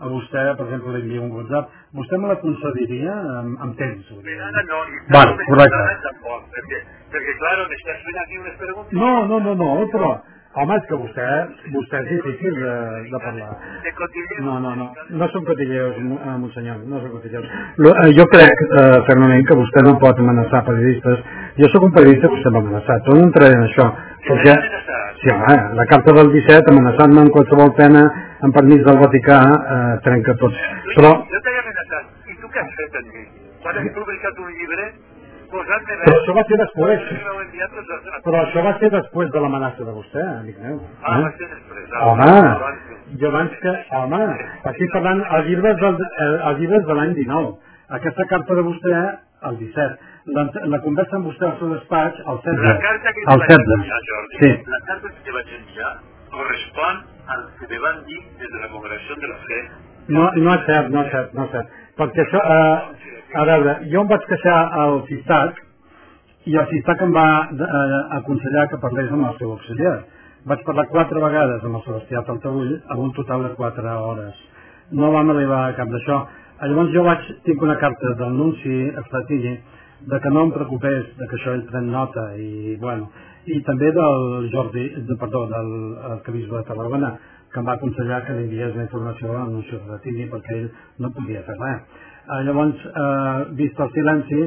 a 0.03 0.09
vostè, 0.11 0.43
per 0.59 0.65
exemple, 0.67 0.93
li 0.97 1.01
envio 1.05 1.21
un 1.23 1.31
WhatsApp, 1.37 1.71
vostè 1.99 2.19
me 2.19 2.27
la 2.31 2.37
concediria 2.41 3.13
amb, 3.39 3.55
amb 3.65 3.77
temps? 3.79 4.11
Per 4.27 4.37
ara 4.49 4.63
no, 4.69 4.81
i 4.83 4.99
Val, 5.15 5.31
no 5.31 5.47
correcte. 5.47 5.81
tampoc, 6.07 6.45
perquè, 6.55 6.81
perquè 7.15 7.35
claro, 7.41 7.65
m'estàs 7.71 8.05
fent 8.07 8.21
aquí 8.25 8.41
unes 8.43 8.55
preguntes 8.61 8.99
No, 8.99 9.13
no, 9.31 9.39
no, 9.47 9.55
no, 9.63 9.69
però, 9.95 10.11
home, 10.61 10.75
és 10.77 10.85
que 10.89 10.97
vostè, 11.01 11.27
vostè 11.73 11.99
és 12.03 12.09
difícil 12.11 12.53
de, 12.61 12.73
de 13.11 13.19
parlar. 13.25 13.49
de. 13.83 14.43
No, 14.45 14.59
no, 14.59 14.75
no, 14.75 14.87
no 15.09 15.27
són 15.33 15.45
cotilleos, 15.47 15.97
mo- 16.03 16.19
eh, 16.21 16.35
monsenyor, 16.43 16.77
no 16.89 16.99
són 17.01 17.11
cotilleos. 17.15 17.45
Lo, 17.77 17.93
eh, 18.03 18.11
jo 18.17 18.25
crec, 18.33 18.61
eh, 18.81 19.01
fermament, 19.09 19.45
que 19.47 19.57
vostè 19.61 19.83
no 19.87 19.95
pot 19.99 20.19
amenaçar 20.19 20.63
periodistes. 20.69 21.19
Jo 21.57 21.69
sóc 21.73 21.83
un 21.89 21.93
periodista 21.97 22.27
que 22.27 22.35
vostè 22.37 22.51
m'ha 22.53 22.63
amenaçat, 22.65 23.07
no 23.13 23.23
entraré 23.29 23.55
en 23.57 23.67
això, 23.69 23.89
perquè... 24.29 24.57
Sí, 25.23 25.29
home, 25.31 25.55
la 25.79 25.85
carta 25.87 26.11
del 26.17 26.29
17, 26.33 26.69
amenaçant-me 26.73 27.21
amb 27.21 27.31
qualsevol 27.31 27.69
pena, 27.77 28.01
amb 28.43 28.53
permís 28.53 28.81
del 28.83 28.97
Vaticà, 28.99 29.37
eh, 29.75 29.99
trenca 30.03 30.33
tots. 30.41 30.57
Però, 30.97 31.11
Jo 31.31 31.39
t'he 31.45 31.53
amenaçat. 31.61 32.09
I 32.27 32.35
tu 32.41 32.49
què 32.51 32.59
has 32.59 32.73
fet 32.79 32.97
amb 32.99 33.13
mi? 33.15 33.23
Quan 33.63 33.77
has 33.79 33.87
publicat 33.95 34.41
un 34.43 34.49
llibre, 34.57 34.87
però 35.53 36.15
això 36.17 36.33
va 36.37 36.43
ser 36.49 36.57
després. 36.61 37.03
Els... 37.13 38.23
Però 38.25 38.39
això 38.41 38.63
va 38.65 38.71
ser 38.79 38.89
després 38.93 39.29
de 39.33 39.41
l'amenaça 39.43 39.85
de 39.85 39.93
vostè, 39.97 40.23
amic 40.39 40.57
meu. 40.63 40.79
Ah, 41.01 41.19
va 41.21 41.27
Eh? 41.29 41.33
ser 41.37 41.49
després. 41.51 41.91
Home, 42.01 42.29
abans. 42.29 42.79
jo 43.21 43.27
abans 43.29 43.51
que... 43.61 43.73
Home, 43.99 44.21
estic 44.71 44.91
parlant... 44.95 45.21
El 45.37 45.45
llibre 45.49 45.71
és, 45.75 45.77
del, 45.83 45.99
eh, 46.25 46.49
el 46.49 46.57
llibre 46.61 46.79
és 46.81 46.87
de 46.89 46.97
l'any 46.99 47.13
19. 47.19 47.53
Aquesta 47.99 48.25
carta 48.33 48.57
de 48.59 48.65
vostè, 48.69 48.95
el 49.51 49.57
17. 49.61 50.09
La, 50.33 50.47
la 50.73 50.79
conversa 50.81 51.17
amb 51.19 51.29
vostè 51.29 51.45
al 51.51 51.57
seu 51.59 51.69
despatx, 51.75 52.23
el 52.25 52.41
16. 52.47 52.65
La 52.65 52.75
carta 52.87 53.13
que 53.13 53.21
el 53.27 53.39
vaig 53.43 53.49
16. 53.53 53.77
enviar, 53.77 54.01
Jordi, 54.09 54.41
Sí. 54.41 54.51
la 54.73 54.81
carta 54.89 55.07
que 55.13 55.21
te 55.27 55.31
vaig 55.37 55.55
enviar 55.59 55.93
correspon 56.33 57.01
al 57.35 57.41
que 57.59 57.67
te 57.67 57.79
van 57.79 58.03
dir 58.07 58.21
des 58.39 58.49
de 58.49 58.59
la 58.63 58.69
Congregació 58.73 59.15
de 59.21 59.27
la 59.27 59.39
Fe. 59.47 59.59
No, 60.09 60.23
no 60.35 60.53
és 60.55 60.65
cert, 60.67 60.89
no 60.91 61.03
és 61.05 61.11
cert, 61.11 61.33
no 61.37 61.43
és 61.45 61.51
cert. 61.51 61.67
Perquè 61.99 62.23
això, 62.25 62.39
eh, 62.41 63.02
a 63.33 63.45
veure, 63.49 63.75
jo 63.91 64.01
em 64.03 64.09
vaig 64.09 64.25
queixar 64.29 64.57
al 64.83 64.99
CISTAC 65.09 65.61
i 66.51 66.57
el 66.59 66.67
CISTAC 66.69 67.01
em 67.05 67.13
va 67.15 67.27
eh, 67.49 67.99
aconsellar 68.19 68.67
que 68.71 68.79
parlés 68.83 69.11
amb 69.11 69.29
el 69.29 69.37
seu 69.39 69.53
auxiliar. 69.55 69.95
Vaig 70.51 70.63
parlar 70.67 70.89
quatre 70.91 71.21
vegades 71.23 71.63
amb 71.63 71.79
el 71.79 71.85
Sebastià 71.85 72.23
Taltabull, 72.27 72.73
amb 72.91 73.03
un 73.05 73.13
total 73.17 73.47
de 73.47 73.53
quatre 73.59 73.97
hores. 74.07 74.41
No 74.91 75.11
vam 75.15 75.31
arribar 75.31 75.61
a 75.65 75.75
cap 75.79 75.89
d'això. 75.89 76.19
Eh, 76.59 76.67
Llavors 76.67 76.93
jo 76.93 77.05
vaig, 77.07 77.29
tinc 77.47 77.63
una 77.63 77.77
carta 77.81 78.13
del 78.21 78.37
nunci 78.37 78.79
Esfatini 79.03 79.57
de 80.05 80.19
que 80.19 80.29
no 80.29 80.43
em 80.43 80.51
preocupés, 80.51 81.13
de 81.17 81.27
que 81.27 81.37
això 81.39 81.53
ell 81.55 81.67
pren 81.69 81.91
nota 81.91 82.25
i, 82.35 82.75
bueno, 82.81 83.09
i 83.47 83.61
també 83.67 83.91
del 83.95 84.49
Jordi, 84.51 84.87
de, 85.07 85.15
perdó, 85.19 85.45
del 85.51 85.69
arcabisbe 86.17 86.57
de 86.57 86.67
Tarragona, 86.67 87.13
que 87.53 87.61
em 87.61 87.67
va 87.67 87.77
aconsellar 87.77 88.23
que 88.25 88.35
li 88.35 88.47
enviés 88.47 88.75
la 88.75 88.87
informació 88.87 89.31
a 89.31 89.43
l'anunci 89.43 89.79
Ratini 89.87 90.27
perquè 90.31 90.57
ell 90.59 90.71
no 90.99 91.11
podia 91.15 91.43
fer 91.47 91.55
res. 91.59 92.11
Eh, 92.23 92.43
llavors, 92.45 92.75
eh, 92.85 93.51
vist 93.59 93.79
el 93.83 93.89
silenci, 93.91 94.37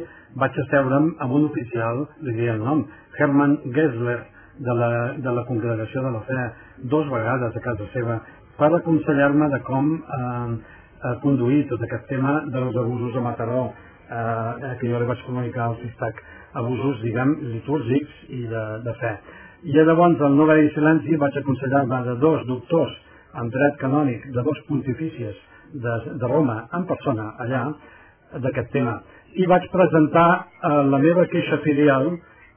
vaig 0.40 0.54
asseure'm 0.62 1.11
amb 1.21 1.33
un 1.33 1.45
oficial, 1.45 2.06
li 2.25 2.33
diré 2.33 2.54
el 2.54 2.62
nom, 2.64 2.87
Hermann 3.18 3.59
Gessler, 3.75 4.21
de 4.59 4.75
la, 4.78 4.88
de 5.21 5.33
la 5.37 5.45
Congregació 5.45 6.00
de 6.06 6.11
la 6.14 6.23
Fe, 6.25 6.45
dos 6.88 7.11
vegades 7.11 7.56
a 7.56 7.61
casa 7.61 7.85
seva, 7.92 8.16
per 8.56 8.71
aconsellar-me 8.73 9.49
de 9.52 9.61
com 9.66 9.90
eh, 9.92 10.54
eh, 11.04 11.14
conduir 11.21 11.66
tot 11.68 11.83
aquest 11.85 12.06
tema 12.09 12.33
dels 12.54 12.78
abusos 12.80 13.16
a 13.16 13.25
Mataró, 13.26 13.66
eh, 14.09 14.73
que 14.80 14.88
jo 14.88 15.00
li 15.02 15.11
vaig 15.11 15.25
comunicar 15.26 15.66
al 15.66 15.76
CISTAC, 15.83 16.23
abusos, 16.62 17.02
diguem, 17.02 17.35
litúrgics 17.59 18.23
i 18.30 18.47
de, 18.54 18.62
de 18.87 18.95
fe. 19.02 19.12
I 19.68 19.76
llavors, 19.76 20.16
al 20.25 20.33
no 20.38 20.49
haver 20.49 20.73
silenci, 20.73 21.21
vaig 21.21 21.37
aconsellar-me 21.42 22.00
de 22.09 22.16
dos 22.25 22.49
doctors 22.49 22.97
en 23.37 23.52
dret 23.52 23.76
canònic, 23.85 24.30
de 24.33 24.47
dos 24.49 24.64
pontifícies 24.71 25.37
de, 25.73 25.95
de 26.21 26.27
Roma, 26.31 26.63
en 26.77 26.87
persona, 26.89 27.31
allà, 27.45 27.63
d'aquest 28.43 28.73
tema. 28.75 28.99
I 29.37 29.47
vaig 29.51 29.69
presentar 29.73 30.29
eh, 30.35 30.83
la 30.91 31.01
meva 31.03 31.27
queixa 31.33 31.61
filial 31.65 32.13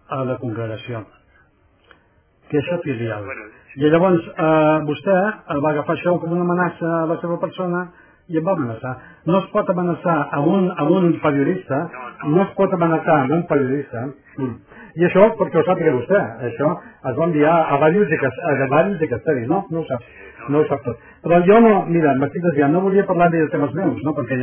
a 0.10 0.24
la 0.26 0.38
congregació. 0.42 1.04
Queixa 2.50 2.80
filial. 2.86 3.26
I 3.78 3.90
llavors 3.94 4.26
eh, 4.30 4.78
vostè 4.88 5.18
eh, 5.18 5.58
va 5.64 5.74
agafar 5.74 5.98
això 5.98 6.16
com 6.22 6.34
una 6.36 6.46
amenaça 6.48 6.94
a 7.02 7.08
la 7.12 7.20
seva 7.22 7.38
persona 7.42 7.88
i 8.30 8.38
em 8.38 8.46
va 8.46 8.54
amenaçar. 8.58 8.96
No 9.26 9.40
es 9.42 9.48
pot 9.54 9.70
amenaçar 9.74 10.18
a 10.32 10.40
un, 10.40 10.70
a 10.70 10.86
un 10.86 11.14
periodista, 11.24 11.80
no 12.26 12.44
es 12.44 12.52
pot 12.58 12.74
amenaçar 12.78 13.22
a 13.24 13.30
un 13.38 13.46
periodista, 13.50 14.04
mm. 14.38 14.52
i 15.02 15.06
això 15.08 15.30
perquè 15.40 15.60
ho 15.60 15.66
sàpiga 15.66 15.96
vostè, 15.98 16.20
això 16.50 16.74
es 17.10 17.18
va 17.18 17.30
enviar 17.30 17.56
a 17.74 17.80
diversos 17.90 18.44
a 18.52 18.56
diversos 18.64 19.02
i 19.02 19.10
castells, 19.14 19.48
no? 19.50 19.64
No 19.74 19.82
ho 19.82 19.88
sap, 19.90 20.06
no 20.50 20.62
ho 20.62 20.68
sap 20.70 20.86
tot. 20.86 21.09
Però 21.24 21.40
jo 21.48 21.60
no, 21.64 21.74
mira, 21.92 22.14
m'estic 22.20 22.44
desviant, 22.44 22.74
no 22.74 22.84
volia 22.86 23.08
parlar 23.08 23.30
de 23.34 23.46
temes 23.52 23.74
meus, 23.76 24.04
no? 24.08 24.14
Perquè 24.18 24.38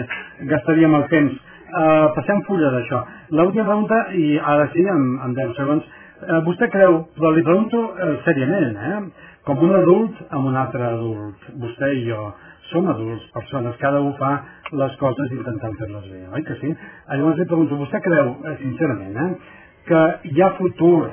gastaríem 0.50 0.96
el 0.98 1.06
temps. 1.12 1.36
Uh, 1.66 2.08
passem 2.14 2.42
fulla 2.46 2.70
d'això. 2.74 3.00
L'última 3.34 3.64
pregunta, 3.66 4.02
i 4.14 4.36
ara 4.38 4.68
sí, 4.74 4.84
en, 4.86 5.06
en 5.24 5.32
10 5.34 5.56
segons, 5.58 5.86
eh, 6.22 6.40
vostè 6.46 6.68
creu, 6.72 7.00
però 7.16 7.30
li 7.34 7.42
pregunto 7.44 7.80
eh, 7.96 8.12
seriament, 8.24 8.76
eh? 8.76 9.32
com 9.46 9.60
un 9.62 9.74
adult 9.78 10.22
amb 10.34 10.48
un 10.50 10.56
altre 10.58 10.84
adult, 10.86 11.50
vostè 11.62 11.90
i 11.94 12.06
jo, 12.08 12.30
som 12.70 12.88
adults, 12.90 13.26
persones, 13.34 13.76
cada 13.82 14.00
un 14.02 14.14
fa 14.18 14.32
les 14.74 14.96
coses 15.02 15.34
intentant 15.36 15.76
fer-les 15.78 16.08
bé, 16.10 16.22
oi 16.34 16.42
que 16.46 16.56
sí? 16.62 16.72
Llavors 17.12 17.38
li 17.38 17.46
pregunto, 17.46 17.78
vostè 17.78 18.00
creu, 18.02 18.32
sincerament, 18.62 19.20
eh, 19.22 19.62
que 19.86 20.02
hi 20.32 20.42
ha 20.42 20.50
futur 20.58 21.10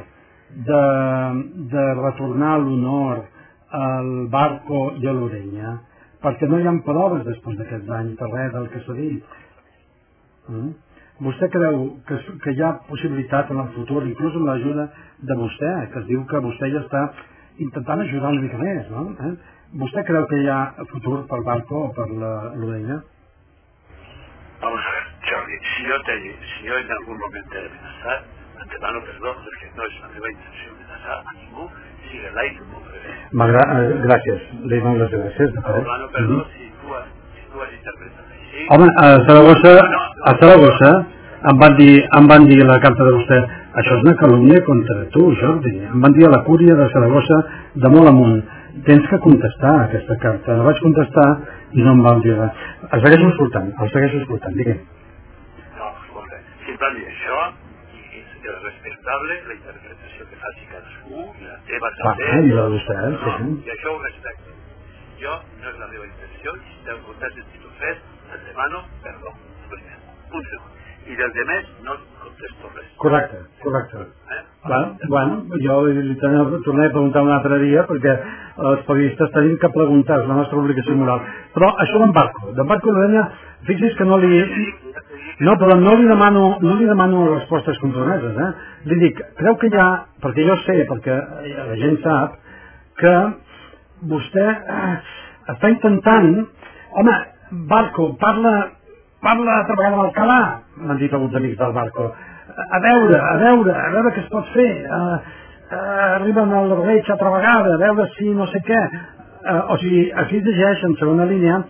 de, 0.70 0.82
de 1.74 1.86
retornar 2.00 2.58
l'honor 2.62 3.22
al 3.80 4.10
Barco 4.34 4.86
i 5.00 5.06
l'Orenya? 5.06 5.76
Perquè 6.24 6.48
no 6.48 6.60
hi 6.60 6.68
ha 6.68 6.74
proves 6.86 7.26
després 7.28 7.58
d'aquest 7.60 7.90
any 8.00 8.14
de 8.20 8.32
res 8.32 8.52
del 8.54 8.68
que 8.74 8.82
s'ha 8.86 8.98
dit. 8.98 9.38
Mm? 10.48 10.74
Vostè 11.24 11.50
creu 11.54 11.84
que, 12.08 12.18
que 12.44 12.54
hi 12.54 12.62
ha 12.64 12.72
possibilitat 12.88 13.52
en 13.54 13.62
el 13.64 13.72
futur, 13.76 14.02
inclús 14.08 14.36
amb 14.40 14.50
l'ajuda 14.50 14.88
de 15.30 15.38
vostè, 15.40 15.74
que 15.94 16.02
es 16.02 16.08
diu 16.10 16.24
que 16.30 16.42
vostè 16.44 16.70
ja 16.74 16.82
està 16.82 17.04
intentant 17.64 18.02
ajudar 18.02 18.32
una 18.34 18.42
mica 18.42 18.62
més, 18.62 18.90
no? 18.90 19.06
Eh? 19.28 19.34
¿Vostè 19.84 20.04
creu 20.08 20.26
que 20.30 20.42
hi 20.42 20.50
ha 20.50 20.62
futur 20.90 21.24
pel 21.30 21.46
Barco 21.46 21.86
o 21.88 21.92
per 21.98 22.08
l'Udella? 22.10 23.02
Vamos 24.64 24.80
a 24.80 24.92
ver, 24.96 25.06
Jordi, 25.30 25.58
si 25.74 25.88
yo, 25.90 26.02
te, 26.08 26.20
si 26.54 26.68
yo 26.68 26.78
en 26.78 26.92
algún 26.98 27.18
momento 27.20 27.58
he 27.58 28.43
amenazado, 28.64 29.00
antemano 29.00 29.00
perdó, 29.04 29.36
perquè 29.44 29.68
no 29.76 29.84
és 29.84 29.96
la 30.02 30.10
meva 30.14 30.30
intenció 30.32 30.72
amenaçar 30.74 31.18
a 31.20 31.34
ningú, 31.38 31.64
com 32.60 32.76
ho 32.76 32.82
prevé. 32.88 33.12
Eh, 33.34 34.02
gràcies, 34.06 34.42
li 34.70 34.80
dono 34.80 34.98
les 34.98 35.12
gràcies. 35.12 35.58
Antemano 35.64 36.08
perdó 36.14 36.46
si 36.54 36.72
tu 36.82 36.94
has, 36.94 37.08
si 37.36 37.52
tu 37.52 37.62
has 37.62 37.74
interpretat 37.74 38.26
així. 38.38 38.68
Home, 38.70 38.88
a 38.96 39.08
Saragossa, 39.28 39.74
a 40.24 40.36
Saragossa 40.40 40.92
em 41.52 41.58
van 41.60 41.76
dir, 41.76 42.08
em 42.18 42.28
van 42.28 42.46
dir 42.48 42.64
la 42.64 42.80
carta 42.80 43.04
de 43.04 43.12
vostè, 43.12 43.40
això 43.82 43.98
és 43.98 44.04
una 44.06 44.16
calúmnia 44.16 44.62
contra 44.64 45.06
tu, 45.12 45.34
Jordi. 45.42 45.76
Em 45.92 46.00
van 46.00 46.14
dir 46.14 46.28
a 46.28 46.32
la 46.32 46.44
cúria 46.44 46.76
de 46.76 46.90
Saragossa 46.94 47.42
de 47.76 47.90
molt 47.90 48.08
amunt. 48.08 48.44
Tens 48.86 49.06
que 49.10 49.20
contestar 49.20 49.74
aquesta 49.84 50.16
carta. 50.22 50.56
La 50.58 50.64
vaig 50.64 50.80
contestar 50.82 51.28
i 51.74 51.84
no 51.84 51.92
em 51.94 52.02
van 52.02 52.22
dir 52.22 52.34
res. 52.38 52.64
El 52.90 53.04
segueixo 53.04 53.30
escoltant, 53.30 53.70
el 53.80 53.92
segueixo 53.92 54.24
escoltant, 54.24 54.56
digue'm. 54.58 54.80
No, 55.78 55.92
escolta, 56.06 56.42
si 56.64 56.74
em 56.74 56.80
van 56.82 56.96
dir 56.98 57.06
això, 57.12 57.44
és 58.52 58.60
respectable 58.64 59.38
la 59.48 59.56
interpretació 59.56 60.28
que 60.30 60.40
faci 60.44 60.68
cadascú, 60.72 61.24
i 61.40 61.48
la 61.48 61.58
teva 61.70 61.92
també. 62.00 62.30
Ah, 62.30 62.42
i 62.44 62.52
la 62.52 62.68
de 62.68 62.76
vostè, 62.76 62.98
no, 63.14 63.36
sí. 63.38 63.50
I 63.68 63.74
això 63.76 63.96
ho 63.96 64.02
respecto. 64.04 64.56
Jo 65.24 65.36
no 65.62 65.72
és 65.72 65.80
la 65.80 65.90
meva 65.94 66.08
intenció, 66.10 66.56
i 66.60 66.64
si 66.70 66.80
t'heu 66.86 67.02
contat 67.08 67.40
el 67.40 67.50
títol 67.54 67.76
fet, 67.80 68.08
et 68.36 68.48
demano 68.50 68.84
perdó. 69.06 69.36
Punt 70.34 70.48
segon. 70.50 70.72
I 71.04 71.16
del 71.20 71.34
demés 71.36 71.72
no 71.86 71.96
contesto 72.24 72.70
res. 72.76 72.92
Correcte, 72.98 73.40
correcte. 73.64 74.04
Eh? 74.32 74.42
Bueno, 74.64 74.98
bueno, 75.12 75.58
jo 75.66 75.80
li 75.88 76.16
tornaré 76.20 76.88
a 76.88 76.94
preguntar 76.96 77.24
un 77.28 77.34
altre 77.36 77.60
dia 77.64 77.84
perquè 77.90 78.14
els 78.70 78.86
periodistes 78.88 79.34
tenim 79.36 79.58
que 79.60 79.72
preguntar, 79.76 80.22
és 80.24 80.30
la 80.32 80.38
nostra 80.40 80.62
obligació 80.62 80.96
moral. 80.96 81.26
Però 81.56 81.74
això 81.84 82.00
d'embarco, 82.00 82.54
d'embarco 82.56 82.96
Lorena, 82.96 83.28
fixi's 83.68 84.00
que 84.00 84.08
no 84.08 84.20
li... 84.24 84.32
No, 85.40 85.56
però 85.58 85.76
no 85.80 85.96
li 85.98 86.06
demano, 86.06 86.58
no 86.62 86.76
li 86.78 86.86
demano 86.86 87.24
respostes 87.34 87.80
compromeses, 87.82 88.36
eh? 88.38 88.50
Li 88.92 89.00
dic, 89.02 89.22
creu 89.40 89.58
que 89.58 89.72
hi 89.72 89.80
ha, 89.82 89.88
perquè 90.22 90.46
jo 90.46 90.58
sé, 90.62 90.76
perquè 90.90 91.16
la 91.70 91.78
gent 91.80 91.98
sap, 92.04 92.36
que 93.02 93.14
vostè 94.12 94.46
eh, 94.46 94.92
està 95.56 95.72
intentant, 95.74 96.36
home, 96.94 97.16
Barco, 97.70 98.12
parla, 98.22 98.54
parla 99.22 99.58
altra 99.60 99.78
vegada 99.78 99.98
amb 99.98 100.06
Alcalà, 100.08 100.40
m'han 100.86 101.02
dit 101.02 101.14
alguns 101.14 101.36
amics 101.38 101.58
del 101.60 101.74
Barco, 101.74 102.12
a 102.54 102.80
veure, 102.84 103.18
a 103.18 103.36
veure, 103.42 103.74
a 103.74 103.90
veure 103.94 104.14
què 104.14 104.24
es 104.24 104.30
pot 104.32 104.50
fer, 104.54 104.70
uh, 104.86 105.18
uh, 105.70 106.08
arriben 106.20 106.54
al 106.54 106.74
reig 106.84 107.10
altra 107.10 107.34
vegada, 107.34 107.74
a 107.74 107.82
veure 107.82 108.08
si 108.18 108.34
no 108.38 108.48
sé 108.52 108.62
què, 108.66 108.82
uh, 108.90 109.62
o 109.74 109.78
sigui, 109.82 110.04
aquí 110.24 110.42
es 110.42 110.50
llegeix 110.50 110.86
en 110.90 110.98
segona 111.02 111.30
línia 111.30 111.62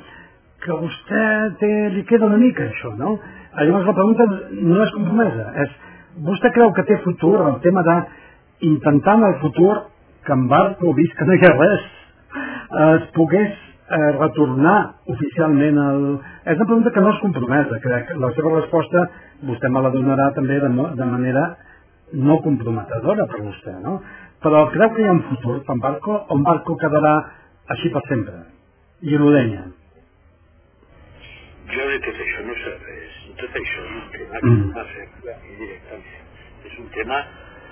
que 0.63 0.77
vostè 0.79 1.23
té, 1.59 1.71
li 1.93 2.03
queda 2.09 2.29
una 2.29 2.39
mica 2.41 2.65
això, 2.65 2.93
no? 2.99 3.17
Llavors 3.59 3.89
la 3.89 3.95
pregunta 3.97 4.27
no 4.27 4.79
és 4.83 4.93
compromesa, 4.95 5.49
és 5.63 5.73
vostè 6.27 6.51
creu 6.55 6.71
que 6.73 6.85
té 6.87 6.97
futur 7.03 7.35
el 7.41 7.59
tema 7.65 7.83
de 7.85 7.97
intentar 8.69 9.17
en 9.19 9.27
el 9.29 9.35
futur 9.41 9.75
que 10.25 10.33
en 10.33 10.47
Barco, 10.47 10.93
vist 10.95 11.13
que 11.19 11.27
no 11.27 11.35
hi 11.35 11.45
ha 11.45 11.51
res, 11.57 11.85
es 12.85 13.05
pogués 13.17 13.51
eh, 13.51 14.11
retornar 14.17 14.77
oficialment 15.13 15.77
al... 15.83 16.01
És 16.45 16.57
una 16.57 16.69
pregunta 16.69 16.93
que 16.95 17.03
no 17.03 17.11
és 17.11 17.21
compromesa, 17.21 17.79
crec. 17.83 18.15
La 18.23 18.31
seva 18.37 18.55
resposta 18.55 19.05
vostè 19.49 19.69
me 19.69 19.83
la 19.83 19.91
donarà 19.93 20.31
també 20.37 20.59
de, 20.63 20.71
de 20.71 21.11
manera 21.11 21.45
no 22.23 22.39
comprometedora 22.45 23.27
per 23.29 23.43
vostè, 23.43 23.77
no? 23.83 23.99
Però 24.43 24.65
creu 24.73 24.95
que 24.95 25.03
hi 25.03 25.07
ha 25.07 25.15
un 25.15 25.23
futur 25.29 25.59
per 25.67 25.75
en 25.75 25.83
Barco 25.83 26.17
o 26.23 26.37
en 26.37 26.43
Barco 26.47 26.79
quedarà 26.79 27.13
així 27.75 27.91
per 27.93 28.03
sempre? 28.09 28.43
I 29.03 29.19
l'Odenya? 29.19 29.82
Jo 31.71 31.83
de 31.89 31.99
tot 32.03 32.19
això 32.25 32.43
no 32.47 32.53
sé. 32.63 32.73
Tot 33.39 33.55
això 33.59 33.81
és 33.83 33.93
un 33.95 34.03
tema 34.11 34.39
que 34.39 34.49
Mm. 34.49 34.67
m'afecta 34.75 35.33
directament. 35.59 36.23
És 36.67 36.79
un 36.79 36.87
tema 36.95 37.17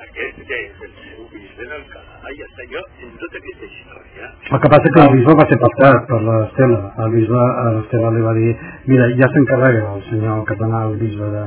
aquest 0.05 0.37
del 0.47 0.91
seu 1.01 1.19
bisbe 1.33 1.63
d'Alcalà. 1.69 2.31
I 2.31 2.41
està 2.47 2.63
jo 2.71 2.81
en 3.03 3.11
tota 3.21 3.37
aquesta 3.37 3.65
història. 3.65 4.31
El 4.51 4.59
que 4.61 4.69
passa 4.73 4.89
que 4.95 5.01
el 5.01 5.11
bisbe 5.17 5.33
va 5.41 5.45
ser 5.49 5.59
pactat 5.65 6.07
per 6.07 6.21
l'Estela. 6.27 6.81
El 7.05 7.11
bisbe, 7.17 7.41
a 7.63 7.65
l'Estela 7.75 8.09
li 8.15 8.21
va 8.21 8.33
dir 8.33 8.55
mira, 8.87 9.09
ja 9.19 9.27
s'encarrega 9.33 9.93
el 9.95 10.01
senyor 10.09 10.43
cardenal 10.45 10.95
bisbe 10.97 11.27
de 11.35 11.43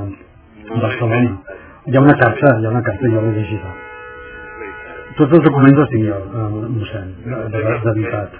No 0.69 0.81
Barcelona. 0.81 1.41
Hi 1.85 1.95
ha 1.97 2.01
una 2.01 2.17
carta, 2.17 2.47
hi 2.59 2.65
ha 2.65 2.69
una 2.69 2.81
carta, 2.81 3.09
jo 3.13 3.21
l'he 3.21 3.33
llegida. 3.39 3.69
És 3.75 4.57
veritat. 4.59 5.17
Tots 5.17 5.33
els 5.33 5.43
documents 5.43 5.77
els 5.77 5.89
tinc 5.89 6.05
jo, 6.05 6.17
eh, 6.17 6.47
mossèn, 6.77 7.11
de, 7.25 7.35
de, 7.49 7.59
de 7.85 7.91
veritat. 7.99 8.31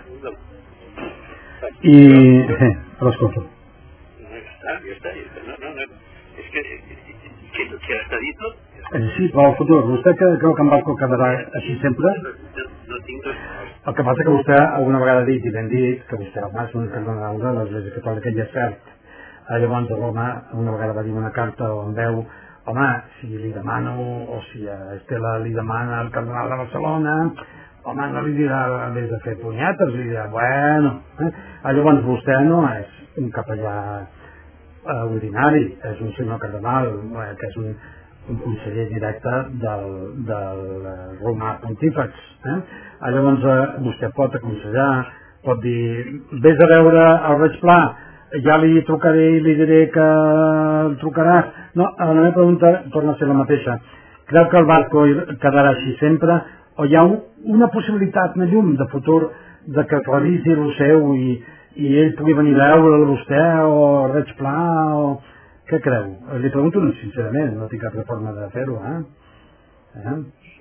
I... 1.81 1.97
Eh, 2.65 2.77
l'escolto. 3.01 3.45
Ja 4.65 4.75
està. 4.95 5.11
No, 5.45 5.55
no, 5.61 5.73
no. 5.77 5.85
És 6.35 6.47
que, 6.51 6.61
que, 7.55 7.65
que 7.85 7.97
està 7.99 8.19
dit 8.21 8.39
tot. 8.41 8.63
Sí, 9.15 9.27
però 9.33 9.49
el 9.49 9.55
futur, 9.59 9.77
vostè 9.87 10.13
que 10.17 10.29
creu 10.41 10.55
que 10.57 10.63
en 10.65 10.71
Barco 10.73 10.95
quedarà 10.99 11.29
així 11.59 11.75
sempre? 11.83 12.11
No, 12.23 12.33
no 12.89 12.99
tinc 13.07 13.29
resposta. 13.29 13.75
El 13.85 13.95
que 13.97 14.05
passa 14.07 14.25
que 14.25 14.33
vostè 14.33 14.57
alguna 14.63 15.01
vegada 15.03 15.21
ha 15.23 15.27
dit, 15.29 15.45
i 15.45 15.53
ben 15.53 15.69
dit, 15.69 16.01
que 16.09 16.19
vostè 16.21 16.43
home, 16.45 16.65
és 16.65 16.75
un 16.81 16.89
cardenal 16.93 17.41
de 17.43 17.53
l'Església 17.59 17.95
Catòlica 17.99 18.33
i 18.33 18.41
és 18.45 18.51
cert. 18.55 18.89
Eh, 19.45 19.59
Llavors 19.61 19.93
a 19.93 19.99
Roma 19.99 20.25
una 20.57 20.73
vegada 20.73 20.97
va 20.97 21.05
dir 21.05 21.13
una 21.13 21.31
carta 21.35 21.69
on 21.73 21.93
veu 21.97 22.23
home, 22.65 22.89
si 23.19 23.29
li 23.29 23.51
demano, 23.53 23.93
o 24.33 24.41
si 24.49 24.65
a 24.67 24.79
Estela 24.95 25.37
li 25.43 25.53
demana 25.53 26.01
el 26.01 26.09
cardenal 26.11 26.49
de 26.49 26.59
Barcelona, 26.63 27.15
home, 27.85 28.09
no 28.11 28.25
li 28.25 28.33
dirà 28.41 28.61
des 28.97 29.05
de 29.11 29.21
fer 29.21 29.37
punyetes, 29.41 29.93
li 29.93 30.09
dirà, 30.09 30.25
bueno, 30.33 30.95
eh? 31.21 31.31
Ah, 31.61 31.73
Llavors 31.77 32.01
vostè 32.09 32.41
no 32.49 32.63
és 32.73 33.21
un 33.21 33.29
capellà 33.33 33.77
eh, 34.85 35.03
ordinari, 35.15 35.65
és 35.91 36.01
un 36.01 36.13
senyor 36.17 36.39
cardenal, 36.39 36.87
eh, 36.93 37.27
que 37.39 37.49
és 37.49 37.57
un, 37.61 37.75
un 38.29 38.39
conseller 38.43 38.87
directe 38.93 39.35
del, 39.63 39.85
del 40.29 40.63
eh, 40.91 40.95
romà 41.21 41.57
pontífex. 41.61 42.25
Eh? 42.45 42.57
Ah, 42.99 43.11
Llavors 43.11 43.45
eh, 43.45 43.59
vostè 43.85 44.09
pot 44.15 44.35
aconsellar, 44.35 44.89
pot 45.45 45.61
dir, 45.61 46.21
vés 46.41 46.61
a 46.61 46.71
veure 46.71 47.05
el 47.29 47.39
Reig 47.43 47.59
Pla, 47.61 47.79
ja 48.45 48.57
li 48.61 48.81
trucaré 48.87 49.27
i 49.37 49.43
li 49.43 49.55
diré 49.59 49.85
que 49.93 50.05
el 50.05 50.97
trucaràs. 51.01 51.53
No, 51.75 51.91
la 51.99 52.13
meva 52.13 52.33
pregunta 52.33 52.71
torna 52.93 53.13
a 53.13 53.19
ser 53.19 53.29
la 53.29 53.37
mateixa. 53.41 53.77
Creu 54.29 54.49
que 54.49 54.57
el 54.57 54.65
barco 54.65 55.05
quedarà 55.41 55.75
així 55.75 55.93
sempre 55.99 56.39
o 56.77 56.85
hi 56.85 56.95
ha 56.95 57.03
un, 57.05 57.19
una 57.55 57.69
possibilitat, 57.71 58.35
una 58.35 58.49
llum 58.49 58.73
de 58.79 58.87
futur 58.91 59.29
de 59.65 59.85
que 59.89 60.01
revisi 60.07 60.51
el 60.51 60.73
seu 60.77 61.13
i, 61.17 61.29
i 61.75 61.93
ell 62.01 62.13
pugui 62.17 62.35
venir 62.37 62.55
a 62.61 62.73
veure'l 62.77 63.07
vostè 63.11 63.45
o 63.65 63.85
Reig 64.13 64.35
Pla 64.39 64.57
o... 64.95 65.05
Què 65.65 65.79
creu? 65.81 66.11
Li 66.43 66.51
pregunto 66.53 66.83
sincerament, 66.99 67.55
no 67.57 67.65
tinc 67.71 67.81
cap 67.81 67.95
forma 68.05 68.35
de 68.35 68.49
fer-ho, 68.53 68.75
eh? 68.85 68.99
eh? 69.97 70.17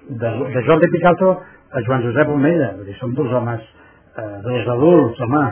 De, 0.09 0.31
de 0.55 0.63
Jordi 0.65 0.89
Picasso 0.95 1.35
a 1.75 1.83
Joan 1.85 2.07
Josep 2.07 2.33
Omella, 2.33 2.71
vull 2.79 2.89
dir, 2.89 2.97
som 2.97 3.13
dos 3.19 3.33
homes, 3.37 3.69
eh, 4.17 4.39
dos 4.47 4.73
adults, 4.77 5.21
home. 5.21 5.45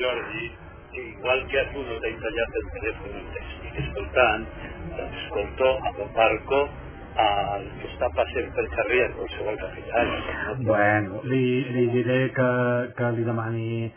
Jordi, 0.00 0.50
igual 1.04 1.46
que 1.54 1.64
tu 1.70 1.86
no 1.86 2.02
t'he 2.02 2.14
tallat 2.26 2.60
el 2.62 2.68
telèfon 2.74 3.24
t'estic 3.38 3.82
escoltant, 3.86 4.46
doncs 4.98 5.24
escolto 5.24 5.74
a 5.78 5.98
Don 6.00 6.88
Que 7.80 7.88
està 7.88 8.08
passant 8.16 8.52
pel 8.56 8.68
carrer 8.76 9.00
a 9.04 9.08
qualsevol. 9.16 9.58
No? 9.64 10.54
Bueno, 10.68 11.24
li, 11.30 11.42
li 11.74 11.88
diré 11.96 12.20
que, 12.36 12.52
que 12.96 13.10
li 13.16 13.26
demani 13.26 13.90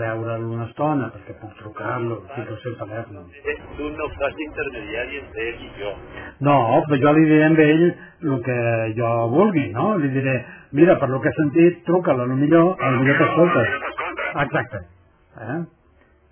veure'l 0.00 0.44
una 0.50 0.66
estona, 0.66 1.08
perquè 1.14 1.36
puc 1.40 1.52
trucar-lo, 1.60 2.18
tinc 2.32 2.50
el 2.50 2.58
seu 2.64 2.74
telèfon. 2.80 3.28
Eh, 3.44 3.54
Tu 3.76 3.90
no 3.94 4.08
fas 4.16 4.34
d'intermediari 4.38 5.20
entre 5.20 5.46
ell 5.50 5.62
i 5.62 5.70
jo. 5.78 5.92
No, 6.48 6.56
però 6.88 6.98
jo 7.04 7.12
li 7.18 7.24
diré 7.30 7.44
a 7.46 7.52
ell 7.66 7.86
el 7.86 8.42
que 8.48 8.58
jo 8.98 9.12
vulgui, 9.36 9.68
no? 9.76 9.86
Li 10.02 10.10
diré, 10.16 10.36
mira, 10.72 10.98
per 10.98 11.08
lo 11.12 11.20
que 11.20 11.30
he 11.30 11.38
sentit, 11.38 11.84
truca-la, 11.86 12.26
millor, 12.26 12.74
lo 12.82 12.98
millor 12.98 13.22
t'escolta. 13.22 13.64
Exacte. 14.44 14.82
Eh? 15.46 15.60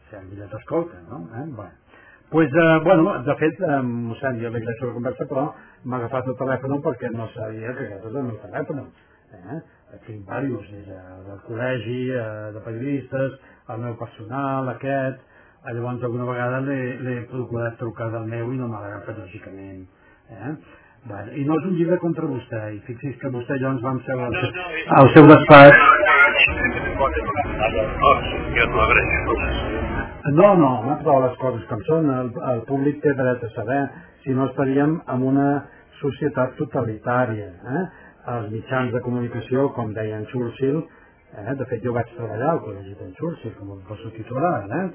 Si 0.08 0.16
a 0.18 0.26
millor 0.26 0.50
t'escolta, 0.50 1.00
no? 1.08 1.24
Eh? 1.30 1.46
Bueno. 1.54 1.83
Pues, 2.30 2.50
eh, 2.52 2.80
bueno, 2.84 3.22
de 3.22 3.34
fet, 3.36 3.60
eh, 3.60 3.80
mossèn, 3.82 4.40
jo 4.40 4.50
li 4.50 4.60
agraeixo 4.60 4.86
la 4.86 4.96
conversa, 4.96 5.26
però 5.30 5.44
m'ha 5.84 5.96
agafat 6.00 6.28
el 6.32 6.36
telèfon 6.40 6.80
perquè 6.82 7.10
no 7.14 7.28
sabia 7.34 7.74
que 7.74 7.86
aquest 7.86 8.06
és 8.08 8.14
el 8.14 8.22
meu 8.22 8.38
telèfon. 8.42 8.84
Eh? 9.34 9.60
Tinc 10.06 10.24
diversos, 10.26 10.70
des 10.70 10.86
de, 10.88 11.00
del 11.28 11.42
col·legi, 11.48 12.00
eh, 12.10 12.52
de 12.54 12.62
periodistes, 12.64 13.36
el 13.74 13.84
meu 13.84 13.94
personal, 14.00 14.68
aquest, 14.74 15.20
eh, 15.64 15.74
llavors 15.74 16.02
alguna 16.02 16.30
vegada 16.30 16.60
l'he 16.60 17.20
procurat 17.30 17.78
trucar 17.78 18.10
del 18.14 18.26
meu 18.32 18.52
i 18.52 18.56
no 18.58 18.68
m'ha 18.68 18.82
agafat 18.88 19.20
lògicament. 19.22 19.84
Eh? 20.30 20.54
Vale. 21.04 21.36
I 21.36 21.44
no 21.44 21.58
és 21.60 21.64
un 21.68 21.76
llibre 21.76 21.98
contra 22.00 22.26
vostè, 22.26 22.62
i 22.72 22.80
fixi's 22.86 23.18
que 23.20 23.28
vostè 23.32 23.58
i 23.58 23.62
jo 23.62 23.74
ens 23.74 23.82
vam 23.84 24.00
ser 24.06 24.16
al, 24.16 24.32
No, 24.32 24.50
no, 24.56 24.66
al 25.02 25.12
seu 25.12 25.28
despatx. 25.28 25.76
Jo 28.56 28.68
no 28.72 28.84
agraeixo. 28.88 29.32
No, 29.32 29.46
no, 29.52 29.73
home, 30.24 30.96
però 31.02 31.18
les 31.20 31.36
coses 31.36 31.64
com 31.68 31.80
són, 31.84 32.08
el, 32.08 32.30
el 32.52 32.60
públic 32.68 33.00
té 33.02 33.12
dret 33.12 33.42
a 33.44 33.50
saber, 33.52 33.80
si 34.24 34.32
no 34.32 34.46
estaríem 34.48 35.00
en 35.12 35.22
una 35.22 35.48
societat 36.00 36.54
totalitària. 36.56 37.50
Eh? 37.52 37.82
Els 38.32 38.50
mitjans 38.52 38.92
de 38.94 39.02
comunicació, 39.04 39.68
com 39.76 39.92
deia 39.92 40.16
en 40.16 40.24
Churchill, 40.30 40.80
eh? 41.42 41.54
de 41.58 41.66
fet 41.68 41.84
jo 41.84 41.92
vaig 41.92 42.08
treballar 42.14 42.54
al 42.54 42.62
col·legi 42.64 42.96
d'en 43.00 43.12
Churchill, 43.18 43.52
com 43.58 43.74
el 43.76 43.82
poso 43.88 44.08
titular, 44.16 44.54
eh? 44.78 44.86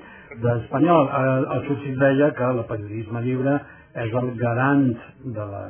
d'espanyol. 0.42 1.12
El, 1.22 1.46
el 1.58 1.64
Churchill 1.68 2.02
deia 2.02 2.32
que 2.34 2.50
el 2.56 2.64
periodisme 2.72 3.22
lliure 3.28 3.60
és 4.02 4.18
el 4.24 4.34
garant 4.42 4.90
de 5.38 5.48
la 5.54 5.64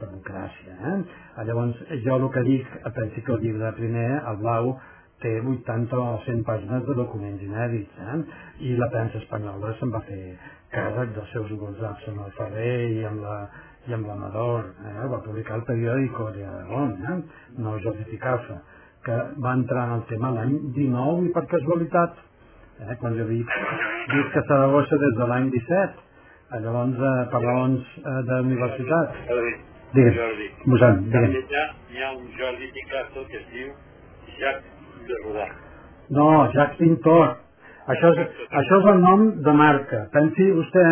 democràcia. 0.00 0.80
Eh? 0.80 0.96
Llavors, 1.44 1.84
jo 2.08 2.16
el 2.16 2.28
que 2.32 2.48
dic, 2.48 2.74
pensi 2.96 3.20
que 3.20 3.36
el 3.36 3.44
llibre 3.44 3.76
primer, 3.76 4.10
el 4.32 4.40
blau, 4.40 4.74
té 5.24 5.34
80 5.40 5.98
o 5.98 6.08
100 6.28 6.44
pàgines 6.46 6.86
de 6.86 6.98
documents 7.00 7.42
inèdits, 7.42 8.00
eh? 8.14 8.18
i 8.68 8.76
la 8.78 8.90
premsa 8.92 9.18
espanyola 9.24 9.74
se'n 9.80 9.92
va 9.94 10.04
fer 10.08 10.22
càrrec 10.74 11.14
dels 11.16 11.30
seus 11.32 11.52
whatsapps 11.58 12.10
amb 12.12 12.26
el 12.26 12.34
Ferrer 12.38 12.74
i 12.98 13.06
amb 13.08 13.24
la 13.24 13.38
i 13.88 13.92
amb 13.92 14.06
l'Amador, 14.08 14.70
eh? 14.88 15.08
va 15.12 15.20
publicar 15.24 15.58
el 15.58 15.64
periòdico 15.68 16.30
de 16.32 16.44
Aragón, 16.48 16.94
eh? 17.04 17.16
no 17.60 17.76
Jordi 17.84 18.06
Picasso, 18.08 18.56
que 19.04 19.16
va 19.44 19.52
entrar 19.58 19.84
en 19.88 19.92
el 19.98 20.04
tema 20.08 20.30
l'any 20.32 20.54
19 20.76 21.26
i 21.28 21.32
per 21.34 21.44
casualitat, 21.50 22.22
eh? 22.80 22.96
quan 23.02 23.18
jo 23.18 23.28
dic, 23.28 23.52
dic 24.14 24.32
que 24.32 24.44
Saragossa 24.48 25.00
des 25.04 25.16
de 25.20 25.28
l'any 25.32 25.50
17, 25.52 26.04
eh, 26.54 26.60
llavors 26.64 27.04
eh, 27.10 27.14
per 27.34 27.42
raons 27.44 27.96
eh, 28.00 28.18
d'universitat. 28.30 29.18
Digues, 29.94 30.16
Jordi. 30.16 30.48
mossèn, 30.66 31.04
També 31.12 31.26
digues. 31.36 31.74
hi 31.94 32.02
ha 32.02 32.12
un 32.16 32.30
Jordi 32.38 32.70
Picasso 32.78 33.28
que 33.28 33.42
es 33.42 33.50
diu 33.52 33.68
Jacques 34.40 34.73
de 35.08 35.20
Rodà. 35.24 35.46
No, 36.10 36.28
Jacques 36.54 36.78
Pintor. 36.78 37.36
Això 37.92 38.10
és, 38.14 38.40
això 38.60 38.78
és 38.80 38.86
el 38.92 39.00
nom 39.02 39.24
de 39.44 39.52
marca. 39.56 40.06
Pensi 40.12 40.46
vostè 40.56 40.84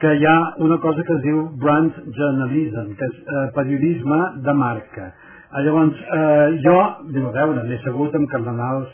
que 0.00 0.14
hi 0.18 0.24
ha 0.26 0.36
una 0.64 0.78
cosa 0.82 1.04
que 1.06 1.14
es 1.18 1.20
diu 1.26 1.42
brand 1.62 1.98
journalism, 2.16 2.94
que 2.98 3.08
és 3.10 3.18
eh, 3.20 3.44
periodisme 3.56 4.20
de 4.46 4.54
marca. 4.58 5.10
Ah, 5.52 5.60
llavors, 5.62 6.00
eh, 6.00 6.56
jo, 6.64 6.78
a 6.80 7.34
veure, 7.36 7.66
m'he 7.68 7.78
segut 7.84 8.16
amb 8.16 8.30
cardenals 8.32 8.88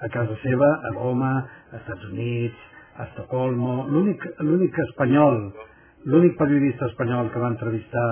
a 0.00 0.08
casa 0.14 0.38
seva, 0.42 0.70
a 0.86 0.94
Roma, 0.94 1.34
als 1.72 1.82
Estats 1.82 2.06
Units, 2.12 2.70
a 2.94 3.08
Estocolmo, 3.08 3.88
l'únic 3.90 4.78
espanyol, 4.86 5.40
l'únic 6.06 6.38
periodista 6.38 6.86
espanyol 6.92 7.32
que 7.34 7.42
va 7.42 7.50
entrevistar 7.50 8.08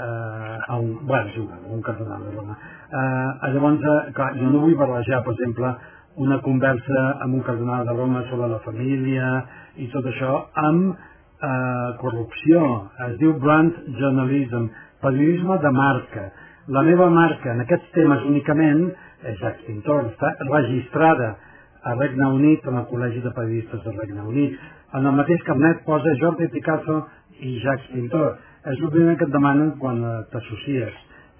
eh, 0.00 0.76
un, 0.76 1.06
bueno, 1.06 1.30
igual, 1.36 1.60
un 1.68 1.82
cardenal 1.82 2.24
de 2.24 2.36
Roma. 2.36 2.58
Eh, 2.90 3.52
llavors, 3.52 3.80
eh, 3.82 4.12
clar, 4.16 4.34
jo 4.38 4.50
no 4.50 4.62
vull 4.64 4.76
barrejar, 4.76 5.22
per 5.24 5.34
exemple, 5.36 5.74
una 6.16 6.40
conversa 6.42 7.02
amb 7.24 7.34
un 7.34 7.42
cardenal 7.46 7.86
de 7.86 7.96
Roma 7.96 8.24
sobre 8.30 8.48
la 8.48 8.60
família 8.64 9.28
i 9.76 9.88
tot 9.92 10.06
això 10.06 10.32
amb 10.54 10.94
eh, 10.94 11.90
corrupció. 12.00 12.64
Es 13.08 13.18
diu 13.20 13.36
brand 13.38 13.76
journalism, 13.98 14.70
periodisme 15.04 15.58
de 15.62 15.70
marca. 15.76 16.26
La 16.70 16.82
meva 16.86 17.08
marca 17.10 17.54
en 17.54 17.64
aquests 17.64 17.92
temes 17.94 18.26
únicament 18.28 18.90
és 19.30 19.40
Pintor, 19.66 20.12
està 20.12 20.32
registrada 20.48 21.34
a 21.82 21.94
Regne 21.94 22.26
Unit, 22.36 22.66
en 22.68 22.76
el 22.80 22.86
Col·legi 22.90 23.22
de 23.24 23.32
Periodistes 23.36 23.82
del 23.84 23.96
Regne 23.96 24.24
Unit. 24.28 24.56
En 24.98 25.06
el 25.06 25.14
mateix 25.14 25.42
carnet 25.46 25.84
posa 25.86 26.12
Jordi 26.20 26.48
Picasso 26.50 26.96
i 27.38 27.56
Jacques 27.62 27.90
Pintor. 27.92 28.32
És 28.70 28.80
el 28.82 28.90
primer 28.92 29.16
que 29.20 29.28
et 29.28 29.32
demanen 29.32 29.72
quan 29.80 30.02
eh, 30.02 30.16
t'associes. 30.32 30.96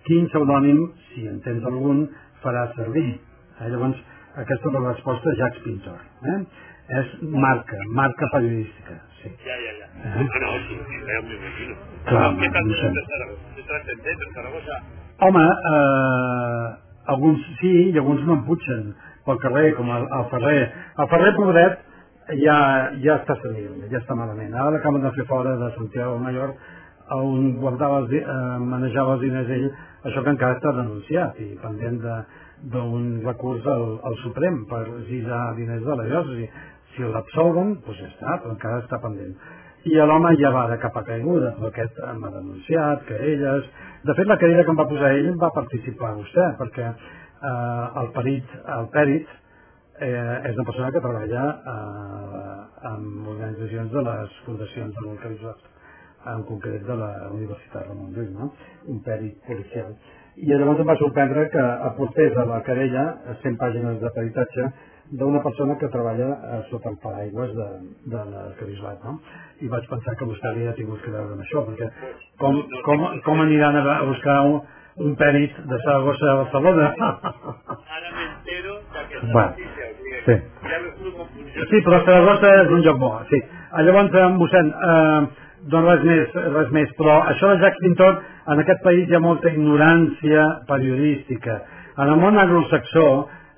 Quin 0.07 0.29
pseudònim, 0.31 0.85
si 1.11 1.27
en 1.29 1.41
tens 1.45 1.67
algun, 1.69 2.07
farà 2.45 2.69
servir. 2.77 3.09
Eh, 3.59 3.69
llavors, 3.73 3.99
aquesta 4.41 4.71
és 4.71 4.77
la 4.79 4.85
resposta 4.87 5.35
Jacques 5.43 5.65
Pintor. 5.67 5.99
Eh? 6.31 6.39
És 7.01 7.11
marca, 7.23 7.83
marca 7.99 8.31
periodística. 8.33 8.97
Sí. 9.21 9.35
Ya, 9.47 9.59
ya, 9.67 9.75
ya. 9.81 9.91
Ajá. 10.01 10.25
Ah, 10.25 10.41
no, 10.47 10.53
sí, 10.69 10.79
sí, 10.89 11.03
ya 11.11 11.21
me 11.27 11.35
imagino. 11.35 11.75
Claro, 12.07 12.39
¿Qué 12.41 12.49
tal 12.51 12.69
no 12.69 12.75
sé. 12.75 12.89
de 14.03 14.11
en 14.13 14.35
Zaragoza? 14.35 14.81
Home, 15.21 15.45
eh, 15.45 16.67
alguns 17.13 17.47
sí 17.61 17.73
i 17.91 17.99
alguns 17.99 18.25
no 18.25 18.39
em 18.39 18.43
putxen 18.47 18.91
pel 19.27 19.39
carrer, 19.43 19.75
com 19.77 19.91
el, 19.93 20.07
el 20.19 20.27
Ferrer. 20.33 20.61
El 20.97 21.09
Ferrer, 21.13 21.33
pobret, 21.37 21.79
ja, 22.39 22.59
ja 23.03 23.17
està 23.21 23.37
senil, 23.43 23.87
ja 23.91 24.01
està 24.01 24.17
malament. 24.19 24.55
Ara 24.55 24.75
l'acaben 24.77 25.03
de 25.03 25.13
fer 25.17 25.27
fora 25.29 25.57
de 25.59 25.71
Santiago 25.77 26.19
Mayor, 26.23 26.55
on 27.17 27.57
guardava 27.59 28.05
eh, 28.07 28.25
manejava 28.63 29.17
els 29.17 29.25
diners 29.25 29.49
ell, 29.51 29.71
això 30.07 30.23
que 30.23 30.35
encara 30.35 30.59
està 30.59 30.73
denunciat 30.77 31.41
i 31.43 31.55
pendent 31.63 31.99
de- 32.05 32.21
d'un 32.73 33.23
recurs 33.25 33.65
al, 33.67 33.87
al 34.05 34.17
Suprem 34.23 34.65
per 34.69 34.83
exigir 34.85 35.25
diners 35.57 35.83
de 35.85 35.97
la 35.97 36.05
diòcesi. 36.05 36.51
Si 36.95 37.07
l'absolven, 37.07 37.79
doncs 37.87 37.99
ja 38.03 38.11
està, 38.11 38.37
però 38.43 38.53
encara 38.53 38.83
està 38.85 39.01
pendent. 39.01 39.35
I 39.89 39.97
l'home 39.97 40.35
ja 40.37 40.51
va 40.53 40.67
de 40.69 40.77
capa 40.83 41.03
caiguda, 41.07 41.55
però 41.57 41.71
aquest 41.71 42.01
m'ha 42.21 42.33
denunciat, 42.35 43.07
querelles... 43.09 43.65
De 44.05 44.15
fet, 44.17 44.29
la 44.29 44.37
querella 44.41 44.65
que 44.65 44.73
em 44.75 44.79
va 44.81 44.89
posar 44.89 45.11
ell 45.17 45.33
va 45.41 45.51
participar 45.57 46.15
vostè, 46.19 46.47
perquè 46.59 46.87
eh, 46.87 47.87
el 48.03 48.11
perit, 48.17 48.53
el 48.77 48.89
pèrit 48.93 49.40
eh, 50.01 50.49
és 50.51 50.55
una 50.57 50.67
persona 50.69 50.93
que 50.95 51.03
treballa 51.05 51.45
eh, 51.73 52.87
amb 52.93 53.29
organitzacions 53.35 53.93
de 53.93 54.07
les 54.09 54.39
fundacions 54.47 54.97
de 54.97 55.07
l'Organització 55.07 55.55
en 56.35 56.43
concret 56.45 56.83
de 56.85 56.97
la 57.01 57.11
Universitat 57.33 57.87
Ramon 57.89 58.13
Llull, 58.17 58.33
no? 58.37 58.51
un 58.93 59.01
pèrit 59.05 59.39
policial. 59.47 59.95
I 60.41 60.49
llavors 60.53 60.81
em 60.81 60.89
va 60.89 60.97
sorprendre 61.01 61.49
que 61.53 61.63
aportés 61.91 62.37
a 62.39 62.47
la 62.49 62.61
querella 62.67 63.05
100 63.43 63.57
pàgines 63.61 64.01
de 64.01 64.11
peritatge 64.17 64.67
d'una 65.21 65.41
persona 65.43 65.77
que 65.77 65.89
treballa 65.91 66.29
eh, 66.31 66.59
sota 66.71 66.93
el 66.93 66.99
paraigües 67.03 67.55
de, 67.57 67.69
de 68.13 68.25
l'arcabisbat, 68.33 69.01
no? 69.05 69.17
I 69.61 69.71
vaig 69.73 69.89
pensar 69.91 70.15
que 70.17 70.29
vostè 70.29 70.53
havia 70.53 70.75
tingut 70.79 71.03
que 71.03 71.15
veure 71.15 71.35
amb 71.35 71.43
això, 71.45 71.65
perquè 71.67 71.89
com, 72.39 72.61
com, 72.87 73.07
com 73.27 73.43
aniran 73.43 73.81
a, 73.81 73.97
buscar 74.07 74.37
un, 74.53 74.61
un 75.09 75.17
pèrit 75.19 75.59
de 75.73 75.81
Saragossa 75.85 76.31
a 76.31 76.37
Barcelona? 76.45 76.93
Ahora 77.01 78.15
me 78.15 78.29
entero 78.29 78.79
de 78.95 79.07
que 79.11 79.27
porque 79.33 79.80
sí. 80.27 80.37
Sí, 81.71 81.81
però 81.87 82.01
Saragossa 82.05 82.53
és 82.63 82.75
un 82.75 82.85
lloc 82.87 82.99
bo, 83.01 83.11
sí. 83.31 83.41
Ah, 83.71 83.83
Llavors, 83.87 84.15
eh, 84.15 84.29
mossèn, 84.37 84.71
eh, 84.71 85.49
doncs 85.73 85.89
res 85.89 86.07
més, 86.09 86.39
res 86.55 86.71
més, 86.77 86.95
però 86.99 87.19
això 87.33 87.51
de 87.51 87.61
Jacques 87.63 87.83
Pintor, 87.85 88.21
en 88.53 88.63
aquest 88.63 88.83
país 88.83 89.09
hi 89.09 89.17
ha 89.19 89.21
molta 89.21 89.53
ignorància 89.53 90.47
periodística. 90.69 91.61
En 91.99 92.09
el 92.09 92.17
món 92.23 92.39
anglosaxó, 92.39 93.07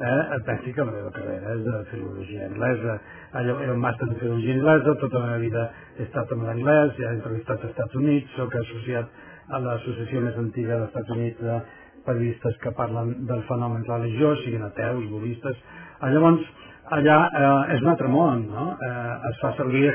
eh, 0.02 0.38
pensi 0.46 0.72
que 0.72 0.84
la 0.84 0.92
meva 0.92 1.10
carrera 1.14 1.54
és 1.54 1.64
de 1.64 1.84
filologia 1.90 2.46
anglesa, 2.46 2.98
allò, 3.32 3.58
era 3.62 3.72
un 3.72 3.80
màster 3.80 4.08
de 4.08 4.18
filologia 4.20 4.54
anglesa, 4.54 4.96
tota 5.00 5.18
la 5.18 5.26
meva 5.26 5.38
vida 5.38 5.68
he 5.98 6.02
estat 6.02 6.32
amb 6.32 6.48
l'anglès, 6.48 6.98
he 6.98 7.12
entrevistat 7.12 7.60
als 7.60 7.70
Estats 7.70 7.94
Units, 7.94 8.34
sóc 8.36 8.54
associat 8.54 9.08
a 9.48 9.58
l'associació 9.58 10.20
més 10.20 10.36
antiga 10.38 10.76
dels 10.76 10.90
Estats 10.90 11.10
Units 11.16 11.40
de 11.40 11.60
periodistes 12.06 12.58
que 12.62 12.72
parlen 12.76 13.14
del 13.28 13.42
fenomen 13.48 13.84
religiós, 13.88 14.42
siguin 14.44 14.64
ateus, 14.66 15.08
budistes. 15.10 15.58
Ah, 16.00 16.10
Llavors, 16.10 16.44
allà 16.96 17.18
eh, 17.28 17.74
és 17.76 17.82
un 17.84 17.92
altre 17.92 18.10
món, 18.12 18.46
no? 18.52 18.68
Eh, 18.76 19.16
es, 19.30 19.40
fa 19.42 19.52
servir, 19.58 19.90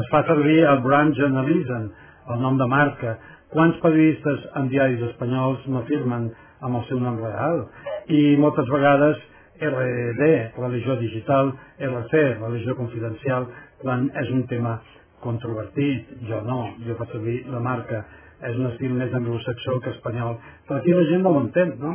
es 0.00 0.08
fa 0.12 0.22
servir 0.28 0.62
el 0.68 0.80
brand 0.84 1.14
journalism, 1.18 1.90
el 2.32 2.40
nom 2.42 2.58
de 2.60 2.68
marca. 2.70 3.16
Quants 3.52 3.78
periodistes 3.82 4.46
en 4.58 4.70
diaris 4.72 5.02
espanyols 5.10 5.66
no 5.68 5.84
firmen 5.90 6.30
amb 6.62 6.80
el 6.80 6.88
seu 6.88 7.00
nom 7.02 7.18
real? 7.20 7.66
I 8.08 8.22
moltes 8.40 8.70
vegades 8.72 9.20
RD, 9.62 10.30
religió 10.56 10.96
digital, 10.96 11.52
RC, 11.78 12.22
religió 12.40 12.74
confidencial, 12.76 13.46
quan 13.82 14.08
és 14.18 14.30
un 14.34 14.46
tema 14.50 14.78
controvertit, 15.22 16.08
jo 16.26 16.40
no, 16.46 16.62
jo 16.86 16.96
faig 16.98 17.14
servir 17.14 17.36
la 17.52 17.60
marca, 17.62 18.02
és 18.48 18.58
un 18.58 18.68
estil 18.72 18.92
més 18.98 19.14
anglosaxó 19.14 19.78
que 19.84 19.92
espanyol, 19.94 20.36
però 20.66 20.80
aquí 20.80 20.94
la 20.96 21.06
gent 21.10 21.22
no 21.22 21.32
ho 21.34 21.40
entén, 21.44 21.74
no? 21.78 21.94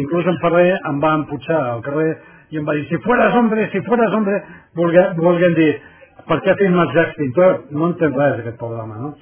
Inclús 0.00 0.26
en 0.32 0.40
Ferrer 0.42 0.78
em 0.78 1.00
va 1.02 1.14
emputxar 1.20 1.60
al 1.74 1.84
carrer 1.84 2.10
i 2.50 2.60
em 2.60 2.68
va 2.68 2.74
dir, 2.76 2.86
si 2.88 2.98
fueras 3.04 3.34
hombre, 3.36 3.68
si 3.72 3.82
fueras 3.84 4.14
hombre, 4.16 4.40
volguem 4.74 5.56
dir, 5.58 5.72
per 6.28 6.40
què 6.44 6.54
Jacques 6.56 7.16
Pintor? 7.16 7.60
No 7.70 7.92
entén 7.92 8.14
res 8.16 8.40
aquest 8.40 8.58
pobre 8.58 8.80
home, 8.82 8.96
no? 9.00 9.14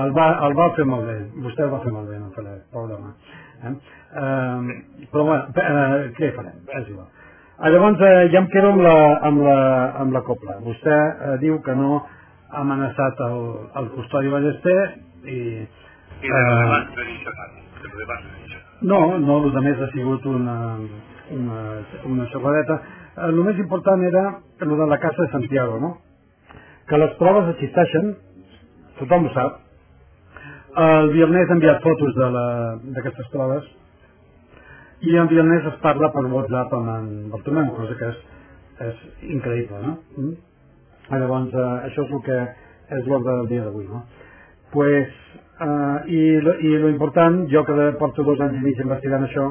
El 0.00 0.12
va, 0.14 0.26
el 0.46 0.54
va 0.54 0.68
fer 0.76 0.84
molt 0.86 1.06
bé, 1.06 1.16
vostè 1.44 1.64
el 1.66 1.72
va 1.72 1.80
fer 1.82 1.92
molt 1.92 2.08
bé, 2.08 2.18
no 2.18 2.30
Ferrer, 2.34 2.60
pobre 2.72 2.94
home. 2.94 3.14
Eh? 3.64 3.72
Eh, 4.20 5.06
però 5.10 5.24
bueno, 5.24 5.48
eh, 5.50 6.12
què 6.16 6.30
farem? 6.36 6.60
És 6.78 6.88
igual. 6.92 7.08
Ah, 7.58 7.68
llavors 7.68 8.00
eh, 8.00 8.28
ja 8.32 8.40
em 8.40 8.46
quedo 8.52 8.70
amb 8.72 8.80
la, 8.86 8.94
amb 9.28 9.42
la, 9.44 9.58
amb 10.04 10.14
la 10.16 10.22
copla. 10.24 10.56
Vostè 10.64 10.94
eh, 10.94 11.34
diu 11.42 11.58
que 11.64 11.74
no 11.76 11.98
ha 12.00 12.62
amenaçat 12.62 13.20
el, 13.28 13.44
el 13.82 13.92
custodi 13.96 14.32
Ballester 14.32 14.80
i... 15.28 15.42
I 16.22 16.28
de 16.28 16.40
demás 16.62 16.86
no. 18.82 19.00
De 19.12 19.18
no 19.20 19.36
el 19.44 19.52
que 19.52 19.62
més 19.64 19.80
ha 19.80 19.88
sigut 19.92 20.26
una, 20.26 20.56
una, 21.36 21.58
una 22.08 22.26
xocodeta. 22.32 22.76
Eh, 23.16 23.26
el 23.28 23.40
més 23.44 23.58
important 23.60 24.04
era 24.08 24.22
el 24.60 24.76
de 24.78 24.86
la 24.88 24.98
Casa 24.98 25.22
de 25.22 25.30
Santiago, 25.32 25.78
no? 25.80 25.90
Que 26.88 26.98
les 26.98 27.12
proves 27.18 27.50
existeixen, 27.54 28.14
tothom 28.98 29.28
ho 29.28 29.34
sap. 29.34 29.58
El 30.80 31.10
Viernes 31.12 31.50
ha 31.50 31.56
enviat 31.58 31.82
fotos 31.82 32.14
de 32.14 32.30
la- 32.30 32.78
d'aquestes 32.96 33.28
proves 33.32 33.64
i 35.02 35.16
el 35.16 35.28
Viernes 35.28 35.66
es 35.66 35.78
parla 35.82 36.12
per 36.12 36.24
WhatsApp 36.26 36.72
amb 36.74 36.88
en 36.94 37.30
Bartomeu, 37.30 37.72
cosa 37.76 37.96
que 37.96 38.08
és, 38.08 38.18
és 38.88 38.96
increïble, 39.36 39.80
no? 39.82 39.98
Mm? 40.16 40.34
Llavors, 41.10 41.52
eh, 41.54 41.68
això 41.88 42.04
és 42.06 42.12
el 42.12 42.22
que 42.22 42.40
és 42.96 43.06
l'ordre 43.06 43.36
del 43.40 43.48
dia 43.48 43.64
d'avui, 43.64 43.86
no? 43.88 44.04
Pues, 44.72 45.08
eh, 45.60 46.10
i, 46.10 46.40
lo- 46.40 46.56
i 46.60 46.76
lo 46.78 46.88
important, 46.88 47.44
jo 47.52 47.64
que 47.64 47.92
porto 47.98 48.22
dos 48.24 48.40
anys 48.40 48.58
i 48.60 48.64
mig 48.64 48.80
investigant 48.84 49.24
això, 49.28 49.46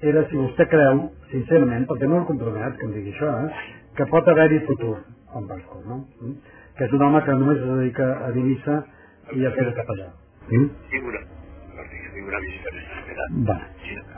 era 0.00 0.22
si 0.30 0.36
vostè 0.38 0.68
creu, 0.70 1.08
sincerament, 1.32 1.86
perquè 1.90 2.06
no 2.08 2.20
el 2.22 2.26
compromet 2.28 2.76
que 2.78 2.86
em 2.86 2.92
digui 2.94 3.12
això, 3.14 3.32
eh, 3.44 3.74
que 3.96 4.06
pot 4.06 4.28
haver-hi 4.28 4.60
futur 4.66 4.96
amb 5.34 5.48
Vasco, 5.50 5.82
no? 5.86 6.04
Mm? 6.22 6.34
Que 6.78 6.84
és 6.86 6.92
un 6.94 7.02
home 7.02 7.22
que 7.26 7.34
només 7.34 7.58
es 7.58 7.66
dedica 7.66 8.06
a 8.26 8.30
Divisa 8.32 8.84
i 9.34 9.44
a 9.44 9.50
fer 9.56 9.64
de 9.66 9.72
capellà. 9.74 10.06
Mm? 10.50 10.68
Ninguna 12.14 12.38
visita 12.44 12.70
desesperada. 12.74 13.26
Va. 13.48 13.56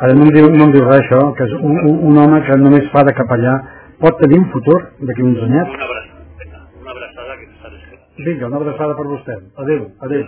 Ara 0.05 0.15
no 0.15 0.25
em 0.27 0.31
diu, 0.35 0.47
no 0.53 0.65
em 0.65 0.73
diu 0.73 0.85
res 0.87 1.01
això, 1.05 1.21
que 1.37 1.45
és 1.49 1.53
un, 1.59 1.75
un, 1.89 1.97
un 2.11 2.19
home 2.23 2.41
que 2.47 2.57
només 2.61 2.87
fa 2.93 3.03
de 3.09 3.13
capellà, 3.17 3.55
pot 4.01 4.17
tenir 4.21 4.39
un 4.41 4.47
futur 4.53 4.79
d'aquí 5.01 5.23
uns 5.23 5.43
anyets? 5.47 5.75
Una 5.75 5.89
abraçada. 5.89 6.63
Una 6.81 6.95
abraçada 6.95 7.37
que 7.41 7.49
esperant. 7.49 7.81
Vinga, 8.29 8.47
una 8.53 8.57
abraçada 8.61 8.97
per 9.01 9.07
vostè. 9.11 9.37
Adéu, 9.65 9.89
adéu. 10.09 10.25